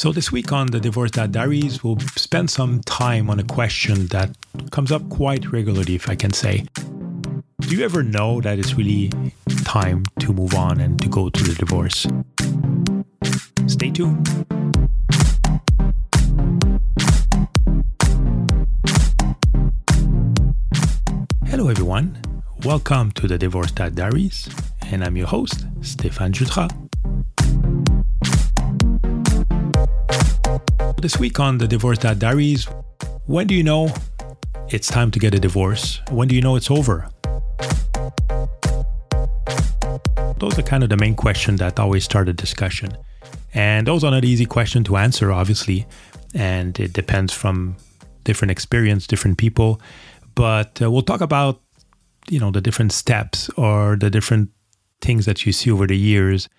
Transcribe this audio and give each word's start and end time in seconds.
So, 0.00 0.12
this 0.12 0.32
week 0.32 0.50
on 0.50 0.68
the 0.68 0.80
Divorced 0.80 1.12
Dad 1.12 1.30
Diaries, 1.30 1.84
we'll 1.84 1.98
spend 2.16 2.48
some 2.48 2.80
time 2.84 3.28
on 3.28 3.38
a 3.38 3.44
question 3.44 4.06
that 4.06 4.34
comes 4.70 4.90
up 4.90 5.06
quite 5.10 5.52
regularly, 5.52 5.94
if 5.94 6.08
I 6.08 6.14
can 6.14 6.32
say. 6.32 6.64
Do 7.60 7.76
you 7.76 7.84
ever 7.84 8.02
know 8.02 8.40
that 8.40 8.58
it's 8.58 8.72
really 8.78 9.10
time 9.66 10.04
to 10.20 10.32
move 10.32 10.54
on 10.54 10.80
and 10.80 10.98
to 11.02 11.08
go 11.10 11.28
to 11.28 11.42
the 11.44 11.54
divorce? 11.54 12.06
Stay 13.66 13.90
tuned. 13.90 14.26
Hello, 21.44 21.68
everyone. 21.68 22.16
Welcome 22.64 23.10
to 23.12 23.28
the 23.28 23.36
Divorced 23.36 23.74
Dad 23.74 23.96
Diaries, 23.96 24.48
and 24.80 25.04
I'm 25.04 25.18
your 25.18 25.26
host, 25.26 25.66
Stéphane 25.82 26.32
Jutras. 26.32 26.89
This 31.00 31.18
week 31.18 31.40
on 31.40 31.56
the 31.56 31.66
Divorce 31.66 31.96
Diaries, 31.96 32.66
when 33.24 33.46
do 33.46 33.54
you 33.54 33.62
know 33.62 33.88
it's 34.68 34.86
time 34.86 35.10
to 35.12 35.18
get 35.18 35.34
a 35.34 35.38
divorce? 35.38 35.98
When 36.10 36.28
do 36.28 36.34
you 36.34 36.42
know 36.42 36.56
it's 36.56 36.70
over? 36.70 37.08
Those 40.36 40.58
are 40.58 40.62
kind 40.62 40.82
of 40.82 40.90
the 40.90 40.98
main 40.98 41.14
questions 41.14 41.58
that 41.60 41.80
always 41.80 42.04
start 42.04 42.28
a 42.28 42.34
discussion. 42.34 42.94
And 43.54 43.86
those 43.86 44.04
are 44.04 44.10
not 44.10 44.26
easy 44.26 44.44
questions 44.44 44.88
to 44.88 44.98
answer, 44.98 45.32
obviously. 45.32 45.86
And 46.34 46.78
it 46.78 46.92
depends 46.92 47.32
from 47.32 47.76
different 48.24 48.50
experience, 48.50 49.06
different 49.06 49.38
people. 49.38 49.80
But 50.34 50.82
uh, 50.82 50.90
we'll 50.90 51.00
talk 51.00 51.22
about, 51.22 51.62
you 52.28 52.38
know, 52.38 52.50
the 52.50 52.60
different 52.60 52.92
steps 52.92 53.48
or 53.56 53.96
the 53.96 54.10
different 54.10 54.50
things 55.00 55.24
that 55.24 55.46
you 55.46 55.52
see 55.52 55.70
over 55.70 55.86
the 55.86 55.96
years 55.96 56.50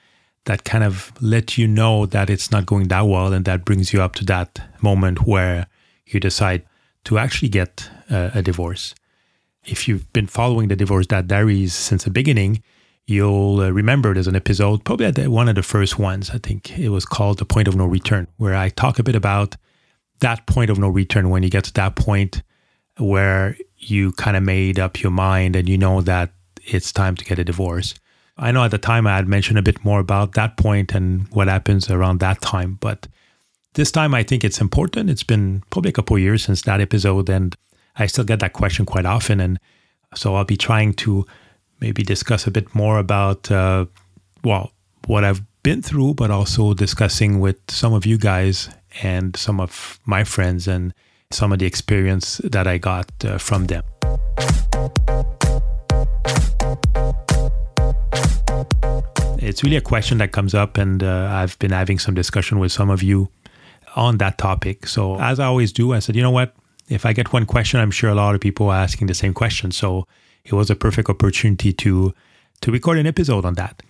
that 0.45 0.63
kind 0.63 0.83
of 0.83 1.11
let 1.21 1.57
you 1.57 1.67
know 1.67 2.05
that 2.07 2.29
it's 2.29 2.51
not 2.51 2.65
going 2.65 2.87
that 2.87 3.01
well 3.01 3.31
and 3.31 3.45
that 3.45 3.65
brings 3.65 3.93
you 3.93 4.01
up 4.01 4.15
to 4.15 4.25
that 4.25 4.59
moment 4.81 5.27
where 5.27 5.67
you 6.07 6.19
decide 6.19 6.63
to 7.03 7.17
actually 7.17 7.49
get 7.49 7.89
a, 8.09 8.31
a 8.35 8.41
divorce. 8.41 8.95
If 9.63 9.87
you've 9.87 10.11
been 10.13 10.27
following 10.27 10.67
the 10.67 10.75
Divorced 10.75 11.09
Dad 11.09 11.27
Diaries 11.27 11.73
since 11.73 12.03
the 12.03 12.09
beginning, 12.09 12.63
you'll 13.05 13.59
uh, 13.59 13.69
remember 13.69 14.13
there's 14.13 14.27
an 14.27 14.35
episode, 14.35 14.83
probably 14.83 15.27
one 15.27 15.47
of 15.47 15.55
the 15.55 15.63
first 15.63 15.99
ones, 15.99 16.31
I 16.31 16.39
think 16.39 16.77
it 16.79 16.89
was 16.89 17.05
called 17.05 17.37
The 17.37 17.45
Point 17.45 17.67
of 17.67 17.75
No 17.75 17.85
Return, 17.85 18.27
where 18.37 18.55
I 18.55 18.69
talk 18.69 18.97
a 18.97 19.03
bit 19.03 19.15
about 19.15 19.55
that 20.21 20.47
point 20.47 20.69
of 20.69 20.79
no 20.79 20.87
return 20.87 21.29
when 21.29 21.43
you 21.43 21.49
get 21.49 21.65
to 21.65 21.73
that 21.73 21.95
point 21.95 22.41
where 22.97 23.57
you 23.77 24.11
kind 24.13 24.37
of 24.37 24.43
made 24.43 24.79
up 24.79 25.01
your 25.01 25.11
mind 25.11 25.55
and 25.55 25.67
you 25.67 25.77
know 25.77 26.01
that 26.01 26.31
it's 26.63 26.91
time 26.91 27.15
to 27.15 27.25
get 27.25 27.39
a 27.39 27.43
divorce. 27.43 27.95
I 28.37 28.51
know 28.51 28.63
at 28.63 28.71
the 28.71 28.77
time 28.77 29.05
I 29.07 29.15
had 29.15 29.27
mentioned 29.27 29.59
a 29.59 29.61
bit 29.61 29.83
more 29.83 29.99
about 29.99 30.33
that 30.33 30.57
point 30.57 30.93
and 30.93 31.27
what 31.29 31.47
happens 31.47 31.89
around 31.89 32.19
that 32.19 32.41
time, 32.41 32.77
but 32.79 33.07
this 33.73 33.91
time 33.91 34.13
I 34.13 34.23
think 34.23 34.43
it's 34.43 34.59
important. 34.59 35.09
It's 35.09 35.23
been 35.23 35.63
probably 35.69 35.89
a 35.89 35.93
couple 35.93 36.17
years 36.17 36.43
since 36.43 36.61
that 36.63 36.81
episode, 36.81 37.29
and 37.29 37.55
I 37.95 38.07
still 38.07 38.23
get 38.23 38.39
that 38.39 38.53
question 38.53 38.85
quite 38.85 39.05
often. 39.05 39.39
And 39.39 39.59
so 40.15 40.35
I'll 40.35 40.45
be 40.45 40.57
trying 40.57 40.93
to 40.95 41.25
maybe 41.79 42.03
discuss 42.03 42.47
a 42.47 42.51
bit 42.51 42.73
more 42.75 42.97
about, 42.97 43.49
uh, 43.51 43.85
well, 44.43 44.71
what 45.07 45.23
I've 45.23 45.41
been 45.63 45.81
through, 45.81 46.15
but 46.15 46.31
also 46.31 46.73
discussing 46.73 47.39
with 47.39 47.57
some 47.69 47.93
of 47.93 48.05
you 48.05 48.17
guys 48.17 48.69
and 49.03 49.35
some 49.35 49.59
of 49.59 49.99
my 50.05 50.23
friends 50.23 50.67
and 50.67 50.93
some 51.31 51.51
of 51.51 51.59
the 51.59 51.65
experience 51.65 52.41
that 52.43 52.67
I 52.67 52.77
got 52.77 53.09
uh, 53.23 53.37
from 53.37 53.67
them. 53.67 53.83
It's 59.41 59.63
really 59.63 59.75
a 59.75 59.81
question 59.81 60.19
that 60.19 60.31
comes 60.31 60.53
up, 60.53 60.77
and 60.77 61.01
uh, 61.01 61.27
I've 61.31 61.57
been 61.57 61.71
having 61.71 61.97
some 61.97 62.13
discussion 62.13 62.59
with 62.59 62.71
some 62.71 62.91
of 62.91 63.01
you 63.01 63.29
on 63.95 64.17
that 64.17 64.37
topic. 64.37 64.85
So, 64.85 65.19
as 65.19 65.39
I 65.39 65.45
always 65.45 65.73
do, 65.73 65.93
I 65.93 65.99
said, 65.99 66.15
you 66.15 66.21
know 66.21 66.31
what? 66.31 66.53
If 66.89 67.07
I 67.07 67.13
get 67.13 67.33
one 67.33 67.47
question, 67.47 67.79
I'm 67.79 67.89
sure 67.89 68.11
a 68.11 68.15
lot 68.15 68.35
of 68.35 68.41
people 68.41 68.69
are 68.69 68.77
asking 68.77 69.07
the 69.07 69.15
same 69.15 69.33
question. 69.33 69.71
So, 69.71 70.05
it 70.45 70.53
was 70.53 70.69
a 70.69 70.75
perfect 70.75 71.09
opportunity 71.09 71.73
to 71.73 72.13
to 72.61 72.71
record 72.71 72.99
an 72.99 73.07
episode 73.07 73.43
on 73.43 73.55
that. 73.55 73.81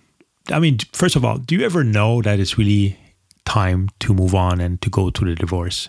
I 0.48 0.58
mean, 0.58 0.78
first 0.94 1.16
of 1.16 1.24
all, 1.24 1.36
do 1.36 1.54
you 1.54 1.66
ever 1.66 1.84
know 1.84 2.22
that 2.22 2.40
it's 2.40 2.56
really 2.56 2.98
time 3.44 3.90
to 4.00 4.14
move 4.14 4.34
on 4.34 4.58
and 4.58 4.80
to 4.80 4.88
go 4.88 5.10
to 5.10 5.24
the 5.24 5.34
divorce? 5.34 5.86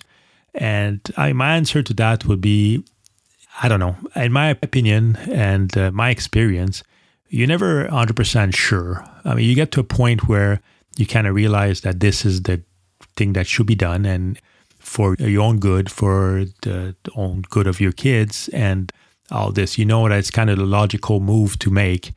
And 0.53 0.99
I, 1.15 1.31
my 1.31 1.55
answer 1.55 1.81
to 1.81 1.93
that 1.93 2.25
would 2.25 2.41
be, 2.41 2.83
I 3.61 3.69
don't 3.69 3.79
know. 3.79 3.95
In 4.15 4.33
my 4.33 4.49
opinion 4.49 5.15
and 5.31 5.75
uh, 5.77 5.91
my 5.91 6.09
experience, 6.09 6.83
you're 7.33 7.47
never 7.47 7.87
100% 7.87 8.55
sure. 8.55 9.03
I 9.25 9.33
mean, 9.33 9.49
you 9.49 9.55
get 9.55 9.71
to 9.71 9.79
a 9.79 9.83
point 9.83 10.27
where 10.27 10.61
you 10.97 11.07
kind 11.07 11.25
of 11.25 11.33
realize 11.33 11.81
that 11.81 11.99
this 11.99 12.25
is 12.25 12.43
the 12.43 12.61
thing 13.15 13.33
that 13.33 13.47
should 13.47 13.65
be 13.65 13.73
done 13.73 14.05
and 14.05 14.39
for 14.77 15.15
your 15.15 15.41
own 15.41 15.57
good, 15.57 15.89
for 15.89 16.45
the, 16.61 16.95
own 17.15 17.41
good 17.49 17.65
of 17.65 17.81
your 17.81 17.91
kids 17.91 18.49
and 18.53 18.91
all 19.31 19.51
this. 19.51 19.79
You 19.79 19.85
know 19.85 20.07
that 20.07 20.19
it's 20.19 20.29
kind 20.29 20.51
of 20.51 20.59
the 20.59 20.65
logical 20.65 21.19
move 21.19 21.57
to 21.59 21.71
make. 21.71 22.13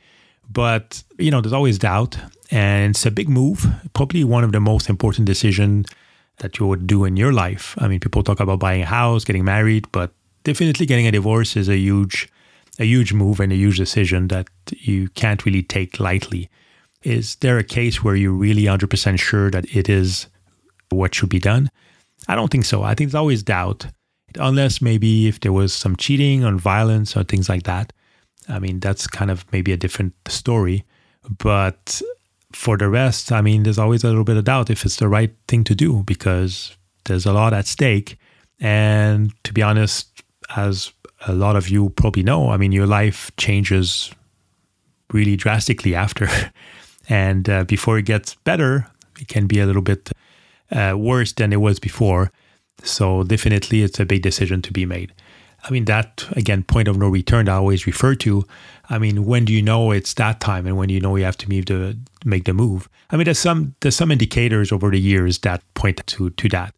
But, 0.50 1.03
you 1.16 1.31
know, 1.31 1.41
there's 1.41 1.54
always 1.54 1.78
doubt. 1.78 2.19
And 2.50 2.91
it's 2.91 3.06
a 3.06 3.10
big 3.10 3.31
move, 3.31 3.66
probably 3.94 4.22
one 4.22 4.44
of 4.44 4.53
the 4.53 4.60
most 4.60 4.91
important 4.91 5.27
decisions 5.27 5.87
that 6.38 6.59
you 6.59 6.66
would 6.66 6.87
do 6.87 7.06
in 7.06 7.16
your 7.16 7.33
life. 7.33 7.75
I 7.78 7.88
mean, 7.88 8.00
people 8.00 8.22
talk 8.22 8.38
about 8.38 8.59
buying 8.59 8.83
a 8.83 8.87
house, 8.87 9.25
getting 9.25 9.47
married, 9.47 9.91
but 9.93 10.12
definitely 10.44 10.84
getting 10.84 11.06
a 11.06 11.10
divorce 11.10 11.56
is 11.56 11.71
a 11.71 11.78
huge 11.78 12.28
a 12.78 12.84
huge 12.84 13.12
move 13.12 13.41
and 13.41 13.53
a 13.53 13.56
huge 13.56 13.78
decision 13.78 14.28
that 14.28 14.48
you 14.70 15.09
can't 15.10 15.44
really 15.44 15.62
take 15.62 16.00
lightly. 16.00 16.48
Is 17.03 17.37
there 17.37 17.59
a 17.59 17.64
case 17.64 18.03
where 18.03 18.16
you're 18.16 18.32
really 18.32 18.64
100% 18.64 19.19
sure 19.19 19.50
that 19.50 19.64
it 19.75 19.88
is 19.88 20.26
what 20.91 21.15
should 21.15 21.28
be 21.28 21.38
done? 21.38 21.70
I 22.28 22.34
don't 22.34 22.50
think 22.50 22.65
so. 22.65 22.82
I 22.82 22.94
think 22.94 23.10
there's 23.10 23.20
always 23.20 23.42
doubt, 23.42 23.86
unless 24.38 24.82
maybe 24.82 25.28
if 25.28 25.41
there 25.41 25.53
was 25.53 25.72
some 25.72 25.97
cheating 25.97 26.44
or 26.44 26.54
violence 26.56 27.16
or 27.16 27.25
things 27.25 27.48
like 27.48 27.65
that. 27.65 27.92
I 28.48 28.59
mean, 28.59 28.81
that's 28.81 29.06
kind 29.06 29.31
of 29.31 29.44
maybe 29.53 29.72
a 29.72 29.76
different 29.76 30.15
story. 30.28 30.84
But 31.38 32.00
for 32.53 32.76
the 32.76 32.88
rest, 32.88 33.32
I 33.32 33.41
mean, 33.41 33.62
there's 33.62 33.78
always 33.78 34.04
a 34.04 34.09
little 34.09 34.25
bit 34.25 34.36
of 34.36 34.44
doubt 34.44 34.70
if 34.70 34.84
it's 34.84 34.97
the 34.97 35.09
right 35.09 35.34
thing 35.48 35.65
to 35.65 35.75
do 35.75 36.03
because 36.04 36.76
there's 37.04 37.26
a 37.26 37.32
lot 37.32 37.53
at 37.53 37.66
stake. 37.66 38.19
And 38.60 39.32
to 39.44 39.53
be 39.53 39.62
honest, 39.62 40.22
as 40.56 40.92
a 41.27 41.32
lot 41.32 41.56
of 41.56 41.69
you 41.69 41.91
probably 41.91 42.22
know, 42.22 42.50
I 42.50 42.56
mean, 42.56 42.72
your 42.72 42.87
life 42.87 43.31
changes 43.37 44.10
really 45.12 45.37
drastically 45.37 45.94
after. 45.94 46.28
and 47.09 47.49
uh, 47.49 47.65
before 47.65 47.99
it 47.99 48.04
gets 48.04 48.34
better, 48.34 48.87
it 49.21 49.28
can 49.28 49.47
be 49.47 49.60
a 49.60 49.66
little 49.66 49.82
bit 49.82 50.10
uh, 50.71 50.94
worse 50.97 51.32
than 51.32 51.53
it 51.53 51.60
was 51.60 51.78
before. 51.78 52.31
So, 52.82 53.22
definitely, 53.22 53.82
it's 53.82 53.99
a 53.99 54.04
big 54.04 54.22
decision 54.22 54.60
to 54.62 54.72
be 54.72 54.84
made. 54.84 55.12
I 55.65 55.71
mean, 55.71 55.87
that 55.87 56.25
again, 56.32 56.62
point 56.62 56.88
of 56.88 56.97
no 56.97 57.09
return 57.09 57.48
I 57.48 57.54
always 57.54 57.87
refer 57.87 58.15
to. 58.16 58.44
I 58.88 58.98
mean, 58.98 59.25
when 59.25 59.44
do 59.44 59.53
you 59.53 59.62
know 59.62 59.91
it's 59.91 60.15
that 60.15 60.41
time, 60.41 60.66
and 60.66 60.77
when 60.77 60.88
do 60.88 60.94
you 60.94 61.00
know 61.00 61.16
you 61.16 61.25
have 61.25 61.38
to 61.38 61.48
move 61.48 61.66
the 61.66 61.98
make 62.25 62.44
the 62.44 62.53
move? 62.53 62.88
I 63.10 63.16
mean, 63.16 63.25
there's 63.25 63.38
some 63.38 63.75
there's 63.81 63.97
some 63.97 64.12
indicators 64.12 64.71
over 64.71 64.91
the 64.91 65.00
years 65.00 65.38
that 65.41 65.62
point 65.75 66.06
to 66.06 66.31
to 66.31 66.48
that. 66.50 66.75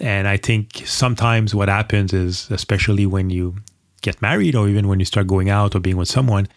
And 0.00 0.28
I 0.28 0.36
think 0.36 0.82
sometimes 0.86 1.54
what 1.54 1.68
happens 1.68 2.12
is, 2.12 2.48
especially 2.50 3.06
when 3.06 3.30
you 3.30 3.56
get 4.00 4.20
married 4.22 4.54
or 4.54 4.68
even 4.68 4.88
when 4.88 4.98
you 4.98 5.04
start 5.04 5.26
going 5.26 5.50
out 5.50 5.74
or 5.74 5.80
being 5.80 5.96
with 5.96 6.08
someone, 6.08 6.48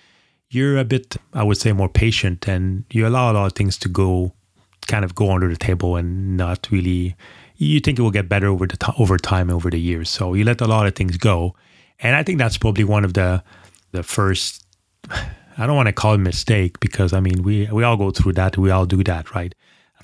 you're 0.50 0.78
a 0.78 0.86
bit, 0.86 1.18
I 1.34 1.44
would 1.44 1.58
say, 1.58 1.72
more 1.74 1.90
patient 1.90 2.48
and 2.48 2.86
you 2.92 3.08
allow 3.08 3.32
a 3.32 3.34
lot 3.34 3.46
of 3.48 3.54
things 3.54 3.78
to 3.80 3.90
go, 3.90 4.34
kind 4.88 5.04
of 5.04 5.16
go 5.16 5.32
under 5.32 5.50
the 5.50 5.58
table 5.58 5.96
and 5.96 6.38
not 6.38 6.68
really. 6.72 7.16
You 7.58 7.80
think 7.80 8.00
it 8.00 8.02
will 8.02 8.12
get 8.12 8.30
better 8.30 8.48
over 8.48 8.68
the 8.68 8.78
t- 8.78 8.92
over 8.98 9.18
time 9.18 9.50
over 9.50 9.70
the 9.70 9.80
years, 9.80 10.10
so 10.10 10.34
you 10.34 10.44
let 10.44 10.60
a 10.60 10.66
lot 10.66 10.88
of 10.88 10.96
things 10.96 11.18
go, 11.18 11.56
and 12.00 12.16
I 12.16 12.24
think 12.24 12.40
that's 12.40 12.58
probably 12.58 12.84
one 12.84 13.06
of 13.06 13.14
the 13.14 13.44
the 13.92 14.04
first. 14.04 14.66
I 15.56 15.68
don't 15.68 15.76
want 15.76 15.86
to 15.86 15.94
call 15.94 16.16
it 16.16 16.18
mistake 16.18 16.80
because 16.80 17.14
I 17.14 17.20
mean 17.20 17.44
we 17.44 17.68
we 17.72 17.84
all 17.84 17.96
go 17.96 18.10
through 18.10 18.34
that. 18.34 18.58
We 18.58 18.72
all 18.72 18.88
do 18.88 19.04
that, 19.04 19.34
right? 19.36 19.54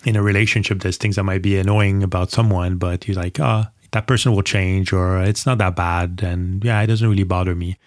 In 0.05 0.15
a 0.15 0.21
relationship, 0.21 0.79
there's 0.81 0.97
things 0.97 1.15
that 1.15 1.23
might 1.23 1.41
be 1.41 1.57
annoying 1.57 2.03
about 2.03 2.29
someone, 2.31 2.77
but 2.77 3.07
you're 3.07 3.17
like, 3.17 3.39
ah, 3.39 3.67
oh, 3.67 3.78
that 3.91 4.07
person 4.07 4.33
will 4.33 4.43
change 4.43 4.93
or 4.93 5.21
it's 5.21 5.45
not 5.45 5.57
that 5.57 5.75
bad 5.75 6.21
and 6.23 6.63
yeah 6.63 6.81
it 6.81 6.87
doesn't 6.87 7.09
really 7.09 7.23
bother 7.23 7.55
me. 7.55 7.77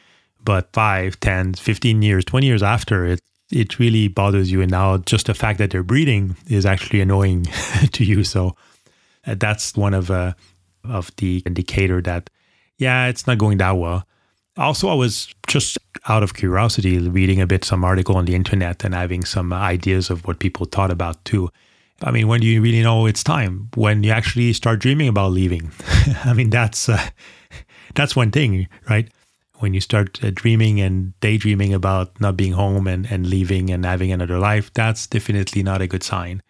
But 0.44 0.72
5 0.72 1.20
10 1.20 1.54
15 1.54 2.02
years 2.02 2.24
20 2.24 2.46
years 2.46 2.62
after 2.62 3.06
it 3.06 3.20
it 3.52 3.78
really 3.78 4.08
bothers 4.08 4.50
you. 4.50 4.62
And 4.62 4.70
now 4.70 4.96
just 4.98 5.26
the 5.26 5.34
fact 5.34 5.58
that 5.58 5.70
they're 5.70 5.82
breeding 5.82 6.36
is 6.48 6.64
actually 6.64 7.00
annoying 7.00 7.44
to 7.92 8.04
you. 8.04 8.24
So 8.24 8.56
uh, 9.26 9.34
that's 9.38 9.76
one 9.76 9.94
of 9.94 10.10
uh, 10.10 10.32
of 10.84 11.14
the 11.16 11.42
indicator 11.46 12.00
that 12.02 12.30
yeah 12.78 13.06
it's 13.06 13.26
not 13.26 13.38
going 13.38 13.58
that 13.58 13.72
well. 13.72 14.06
Also 14.56 14.88
i 14.88 14.94
was 14.94 15.34
just 15.46 15.78
out 16.08 16.22
of 16.22 16.34
curiosity 16.34 16.98
reading 16.98 17.40
a 17.40 17.46
bit 17.46 17.64
some 17.64 17.84
article 17.84 18.16
on 18.16 18.26
the 18.26 18.34
internet 18.34 18.84
and 18.84 18.94
having 18.94 19.24
some 19.24 19.52
ideas 19.52 20.10
of 20.10 20.26
what 20.26 20.40
people 20.40 20.66
thought 20.66 20.90
about 20.90 21.24
too 21.24 21.48
I 22.04 22.10
mean, 22.10 22.28
when 22.28 22.40
do 22.40 22.46
you 22.46 22.60
really 22.60 22.82
know 22.82 23.06
it's 23.06 23.22
time? 23.22 23.68
When 23.74 24.02
you 24.02 24.10
actually 24.10 24.52
start 24.52 24.80
dreaming 24.80 25.08
about 25.08 25.32
leaving. 25.32 25.70
I 26.24 26.32
mean, 26.32 26.50
that's 26.50 26.88
uh, 26.88 27.08
that's 27.94 28.16
one 28.16 28.30
thing, 28.30 28.68
right? 28.88 29.08
When 29.58 29.74
you 29.74 29.80
start 29.80 30.22
uh, 30.24 30.30
dreaming 30.34 30.80
and 30.80 31.18
daydreaming 31.20 31.72
about 31.72 32.20
not 32.20 32.36
being 32.36 32.52
home 32.52 32.88
and, 32.88 33.06
and 33.06 33.26
leaving 33.26 33.70
and 33.70 33.84
having 33.84 34.10
another 34.10 34.38
life, 34.38 34.72
that's 34.74 35.06
definitely 35.06 35.62
not 35.62 35.80
a 35.80 35.86
good 35.86 36.02
sign. 36.02 36.42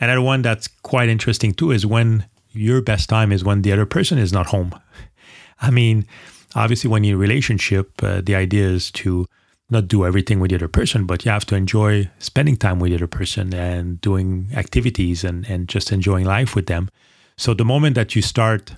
Another 0.00 0.22
one 0.22 0.42
that's 0.42 0.68
quite 0.68 1.08
interesting 1.08 1.52
too 1.52 1.70
is 1.70 1.84
when 1.84 2.26
your 2.52 2.80
best 2.80 3.08
time 3.08 3.32
is 3.32 3.44
when 3.44 3.62
the 3.62 3.72
other 3.72 3.86
person 3.86 4.18
is 4.18 4.32
not 4.32 4.46
home. 4.46 4.78
I 5.60 5.70
mean, 5.70 6.06
obviously, 6.54 6.88
when 6.88 7.04
you're 7.04 7.16
in 7.16 7.18
a 7.18 7.20
relationship, 7.20 8.02
uh, 8.02 8.22
the 8.22 8.34
idea 8.34 8.68
is 8.68 8.90
to 8.92 9.26
not 9.68 9.88
do 9.88 10.06
everything 10.06 10.38
with 10.38 10.50
the 10.50 10.56
other 10.56 10.68
person, 10.68 11.06
but 11.06 11.24
you 11.24 11.30
have 11.30 11.46
to 11.46 11.56
enjoy 11.56 12.08
spending 12.18 12.56
time 12.56 12.78
with 12.78 12.90
the 12.90 12.96
other 12.96 13.06
person 13.06 13.52
and 13.52 14.00
doing 14.00 14.48
activities 14.54 15.24
and, 15.24 15.48
and 15.48 15.68
just 15.68 15.90
enjoying 15.90 16.24
life 16.24 16.54
with 16.54 16.66
them. 16.66 16.88
So 17.36 17.52
the 17.52 17.64
moment 17.64 17.96
that 17.96 18.14
you 18.14 18.22
start 18.22 18.74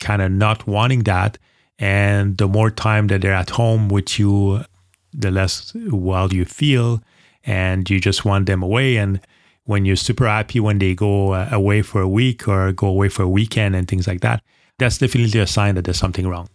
kind 0.00 0.22
of 0.22 0.32
not 0.32 0.66
wanting 0.66 1.04
that, 1.04 1.38
and 1.78 2.38
the 2.38 2.48
more 2.48 2.70
time 2.70 3.08
that 3.08 3.20
they're 3.20 3.34
at 3.34 3.50
home 3.50 3.88
with 3.88 4.18
you, 4.18 4.64
the 5.12 5.30
less 5.30 5.72
well 5.74 6.32
you 6.32 6.44
feel, 6.44 7.02
and 7.44 7.88
you 7.90 8.00
just 8.00 8.24
want 8.24 8.46
them 8.46 8.62
away. 8.62 8.96
And 8.96 9.20
when 9.64 9.84
you're 9.84 9.96
super 9.96 10.26
happy 10.26 10.60
when 10.60 10.78
they 10.78 10.94
go 10.94 11.32
uh, 11.32 11.48
away 11.52 11.82
for 11.82 12.00
a 12.00 12.08
week 12.08 12.48
or 12.48 12.72
go 12.72 12.88
away 12.88 13.08
for 13.08 13.22
a 13.22 13.28
weekend 13.28 13.76
and 13.76 13.86
things 13.86 14.06
like 14.06 14.20
that, 14.20 14.42
that's 14.78 14.98
definitely 14.98 15.40
a 15.40 15.46
sign 15.46 15.74
that 15.74 15.84
there's 15.84 15.98
something 15.98 16.26
wrong. 16.26 16.48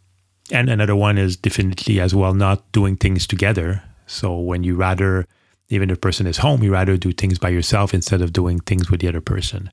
And 0.51 0.69
another 0.69 0.95
one 0.95 1.17
is 1.17 1.35
definitely 1.35 1.99
as 1.99 2.15
well 2.15 2.33
not 2.33 2.71
doing 2.71 2.95
things 2.95 3.27
together. 3.27 3.83
So 4.05 4.37
when 4.37 4.63
you 4.63 4.75
rather, 4.75 5.27
even 5.69 5.89
if 5.89 5.97
the 5.97 5.99
person 5.99 6.27
is 6.27 6.37
home, 6.37 6.63
you 6.63 6.71
rather 6.71 6.97
do 6.97 7.11
things 7.11 7.37
by 7.37 7.49
yourself 7.49 7.93
instead 7.93 8.21
of 8.21 8.33
doing 8.33 8.59
things 8.59 8.89
with 8.89 9.01
the 9.01 9.09
other 9.09 9.21
person. 9.21 9.71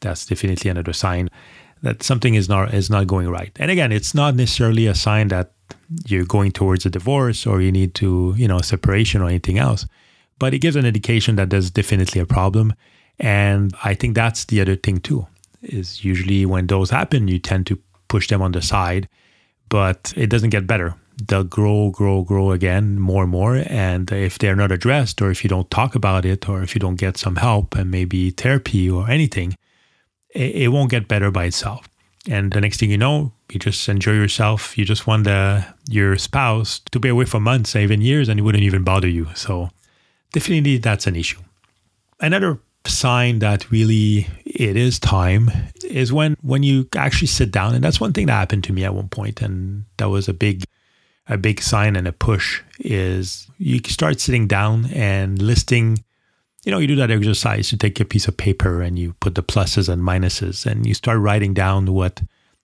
That's 0.00 0.26
definitely 0.26 0.70
another 0.70 0.92
sign 0.92 1.30
that 1.82 2.02
something 2.02 2.34
is 2.34 2.48
not 2.48 2.74
is 2.74 2.90
not 2.90 3.06
going 3.06 3.28
right. 3.28 3.52
And 3.58 3.70
again, 3.70 3.92
it's 3.92 4.14
not 4.14 4.34
necessarily 4.34 4.86
a 4.86 4.94
sign 4.94 5.28
that 5.28 5.52
you're 6.06 6.24
going 6.24 6.52
towards 6.52 6.84
a 6.84 6.90
divorce 6.90 7.46
or 7.46 7.60
you 7.60 7.72
need 7.72 7.94
to, 7.96 8.34
you 8.36 8.48
know, 8.48 8.60
separation 8.60 9.22
or 9.22 9.28
anything 9.28 9.58
else. 9.58 9.86
But 10.38 10.54
it 10.54 10.58
gives 10.58 10.76
an 10.76 10.86
indication 10.86 11.36
that 11.36 11.50
there's 11.50 11.70
definitely 11.70 12.20
a 12.20 12.26
problem. 12.26 12.74
And 13.18 13.74
I 13.84 13.94
think 13.94 14.14
that's 14.14 14.46
the 14.46 14.60
other 14.60 14.76
thing 14.76 15.00
too. 15.00 15.26
Is 15.62 16.04
usually 16.04 16.46
when 16.46 16.66
those 16.66 16.90
happen, 16.90 17.28
you 17.28 17.38
tend 17.38 17.66
to 17.66 17.78
push 18.08 18.28
them 18.28 18.42
on 18.42 18.52
the 18.52 18.62
side 18.62 19.08
but 19.70 20.12
it 20.16 20.28
doesn't 20.28 20.50
get 20.50 20.66
better. 20.66 20.94
They'll 21.26 21.44
grow, 21.44 21.90
grow, 21.90 22.22
grow 22.22 22.50
again 22.50 22.98
more 22.98 23.22
and 23.22 23.32
more. 23.32 23.62
And 23.66 24.10
if 24.12 24.38
they're 24.38 24.56
not 24.56 24.72
addressed, 24.72 25.22
or 25.22 25.30
if 25.30 25.42
you 25.42 25.48
don't 25.48 25.70
talk 25.70 25.94
about 25.94 26.24
it, 26.26 26.48
or 26.48 26.62
if 26.62 26.74
you 26.74 26.78
don't 26.78 26.96
get 26.96 27.16
some 27.16 27.36
help 27.36 27.74
and 27.76 27.90
maybe 27.90 28.30
therapy 28.30 28.90
or 28.90 29.08
anything, 29.08 29.56
it, 30.34 30.54
it 30.56 30.68
won't 30.68 30.90
get 30.90 31.08
better 31.08 31.30
by 31.30 31.44
itself. 31.44 31.88
And 32.28 32.52
the 32.52 32.60
next 32.60 32.80
thing 32.80 32.90
you 32.90 32.98
know, 32.98 33.32
you 33.50 33.58
just 33.58 33.88
enjoy 33.88 34.12
yourself. 34.12 34.76
You 34.76 34.84
just 34.84 35.06
want 35.06 35.24
the, 35.24 35.64
your 35.88 36.16
spouse 36.16 36.80
to 36.90 37.00
be 37.00 37.08
away 37.08 37.24
for 37.24 37.40
months, 37.40 37.74
even 37.76 38.02
years, 38.02 38.28
and 38.28 38.38
it 38.38 38.42
wouldn't 38.42 38.64
even 38.64 38.84
bother 38.84 39.08
you. 39.08 39.28
So 39.34 39.70
definitely 40.32 40.78
that's 40.78 41.06
an 41.06 41.16
issue. 41.16 41.40
Another 42.20 42.60
sign 42.86 43.40
that 43.40 43.70
really 43.70 44.26
it 44.44 44.76
is 44.76 44.98
time 44.98 45.50
is 45.84 46.12
when 46.12 46.36
when 46.42 46.62
you 46.62 46.88
actually 46.96 47.28
sit 47.28 47.50
down. 47.50 47.74
And 47.74 47.84
that's 47.84 48.00
one 48.00 48.12
thing 48.12 48.26
that 48.26 48.32
happened 48.32 48.64
to 48.64 48.72
me 48.72 48.84
at 48.84 48.94
one 48.94 49.08
point 49.08 49.42
and 49.42 49.84
that 49.98 50.08
was 50.08 50.28
a 50.28 50.34
big 50.34 50.64
a 51.28 51.36
big 51.36 51.60
sign 51.60 51.94
and 51.96 52.08
a 52.08 52.12
push 52.12 52.62
is 52.80 53.48
you 53.58 53.80
start 53.86 54.20
sitting 54.20 54.48
down 54.48 54.86
and 54.86 55.40
listing 55.40 56.02
you 56.64 56.72
know 56.72 56.78
you 56.78 56.86
do 56.86 56.96
that 56.96 57.10
exercise. 57.10 57.72
You 57.72 57.78
take 57.78 58.00
a 58.00 58.04
piece 58.04 58.28
of 58.28 58.36
paper 58.36 58.82
and 58.82 58.98
you 58.98 59.14
put 59.20 59.34
the 59.34 59.42
pluses 59.42 59.88
and 59.88 60.02
minuses 60.02 60.66
and 60.66 60.86
you 60.86 60.94
start 60.94 61.18
writing 61.18 61.54
down 61.54 61.86
what 61.86 62.22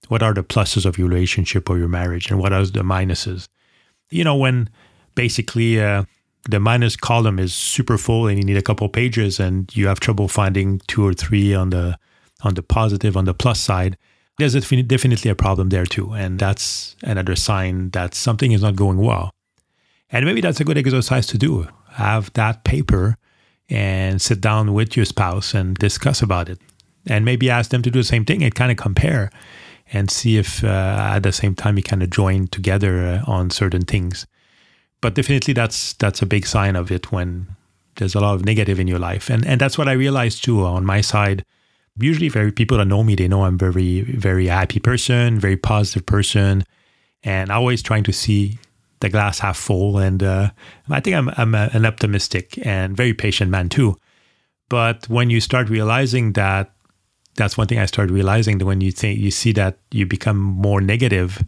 what 0.08 0.22
are 0.22 0.34
the 0.34 0.44
pluses 0.44 0.84
of 0.84 0.98
your 0.98 1.08
relationship 1.08 1.70
or 1.70 1.78
your 1.78 1.88
marriage 1.88 2.30
and 2.30 2.38
what 2.38 2.52
are 2.52 2.64
the 2.64 2.82
minuses. 2.82 3.48
You 4.10 4.24
know 4.24 4.36
when 4.36 4.68
basically 5.14 5.80
uh, 5.80 6.04
the 6.48 6.60
minus 6.60 6.96
column 6.96 7.38
is 7.38 7.54
super 7.54 7.98
full 7.98 8.26
and 8.26 8.38
you 8.38 8.44
need 8.44 8.56
a 8.56 8.62
couple 8.62 8.88
pages 8.88 9.40
and 9.40 9.74
you 9.76 9.86
have 9.88 10.00
trouble 10.00 10.28
finding 10.28 10.80
two 10.86 11.06
or 11.06 11.12
three 11.12 11.54
on 11.54 11.70
the 11.70 11.98
on 12.42 12.54
the 12.54 12.62
positive 12.62 13.16
on 13.16 13.24
the 13.24 13.34
plus 13.34 13.58
side 13.58 13.96
there's 14.38 14.54
a, 14.54 14.82
definitely 14.82 15.30
a 15.30 15.34
problem 15.34 15.70
there 15.70 15.86
too. 15.86 16.12
And 16.12 16.38
that's 16.38 16.96
another 17.02 17.36
sign 17.36 17.90
that 17.90 18.14
something 18.14 18.52
is 18.52 18.62
not 18.62 18.76
going 18.76 18.98
well. 18.98 19.32
And 20.10 20.24
maybe 20.24 20.40
that's 20.40 20.60
a 20.60 20.64
good 20.64 20.78
exercise 20.78 21.26
to 21.28 21.38
do. 21.38 21.68
Have 21.92 22.32
that 22.34 22.64
paper 22.64 23.16
and 23.68 24.20
sit 24.20 24.40
down 24.40 24.74
with 24.74 24.96
your 24.96 25.06
spouse 25.06 25.54
and 25.54 25.74
discuss 25.76 26.22
about 26.22 26.48
it. 26.48 26.60
And 27.06 27.24
maybe 27.24 27.50
ask 27.50 27.70
them 27.70 27.82
to 27.82 27.90
do 27.90 28.00
the 28.00 28.04
same 28.04 28.24
thing 28.24 28.42
and 28.42 28.54
kind 28.54 28.70
of 28.70 28.76
compare 28.76 29.30
and 29.92 30.10
see 30.10 30.36
if 30.36 30.64
uh, 30.64 31.12
at 31.14 31.20
the 31.20 31.32
same 31.32 31.54
time 31.54 31.76
you 31.76 31.82
kind 31.82 32.02
of 32.02 32.10
join 32.10 32.48
together 32.48 33.22
uh, 33.26 33.30
on 33.30 33.50
certain 33.50 33.82
things 33.82 34.26
but 35.00 35.14
definitely 35.14 35.54
that's 35.54 35.92
that's 35.94 36.22
a 36.22 36.26
big 36.26 36.46
sign 36.46 36.76
of 36.76 36.90
it 36.90 37.12
when 37.12 37.48
there's 37.96 38.14
a 38.14 38.20
lot 38.20 38.34
of 38.34 38.44
negative 38.44 38.78
in 38.78 38.88
your 38.88 38.98
life. 38.98 39.30
And 39.30 39.46
and 39.46 39.60
that's 39.60 39.78
what 39.78 39.88
i 39.88 39.92
realized 39.92 40.44
too 40.44 40.64
on 40.64 40.84
my 40.84 41.00
side. 41.00 41.44
Usually 41.98 42.28
very 42.28 42.52
people 42.52 42.78
that 42.78 42.86
know 42.86 43.02
me 43.02 43.14
they 43.14 43.28
know 43.28 43.44
i'm 43.44 43.58
very 43.58 44.02
very 44.02 44.46
happy 44.46 44.80
person 44.80 45.40
very 45.40 45.56
positive 45.56 46.06
person. 46.06 46.64
And 47.22 47.50
always 47.50 47.82
trying 47.82 48.04
to 48.04 48.12
see 48.12 48.58
the 49.00 49.08
glass 49.08 49.40
half 49.40 49.56
full. 49.56 49.98
And 49.98 50.22
uh, 50.22 50.50
i 50.90 51.00
think 51.00 51.16
i'm, 51.16 51.30
I'm 51.36 51.54
a, 51.54 51.70
an 51.72 51.86
optimistic 51.86 52.58
and 52.66 52.96
very 52.96 53.14
patient 53.14 53.50
man 53.50 53.68
too. 53.68 53.98
But 54.68 55.08
when 55.08 55.30
you 55.30 55.40
start 55.40 55.68
realizing 55.68 56.32
that 56.32 56.72
that's 57.36 57.58
one 57.58 57.66
thing 57.66 57.78
i 57.78 57.86
started 57.86 58.12
realizing 58.12 58.58
that 58.58 58.64
when 58.64 58.80
you 58.80 58.90
think 58.90 59.18
you 59.18 59.30
see 59.30 59.52
that 59.52 59.78
you 59.92 60.06
become 60.06 60.38
more 60.38 60.80
negative 60.80 61.44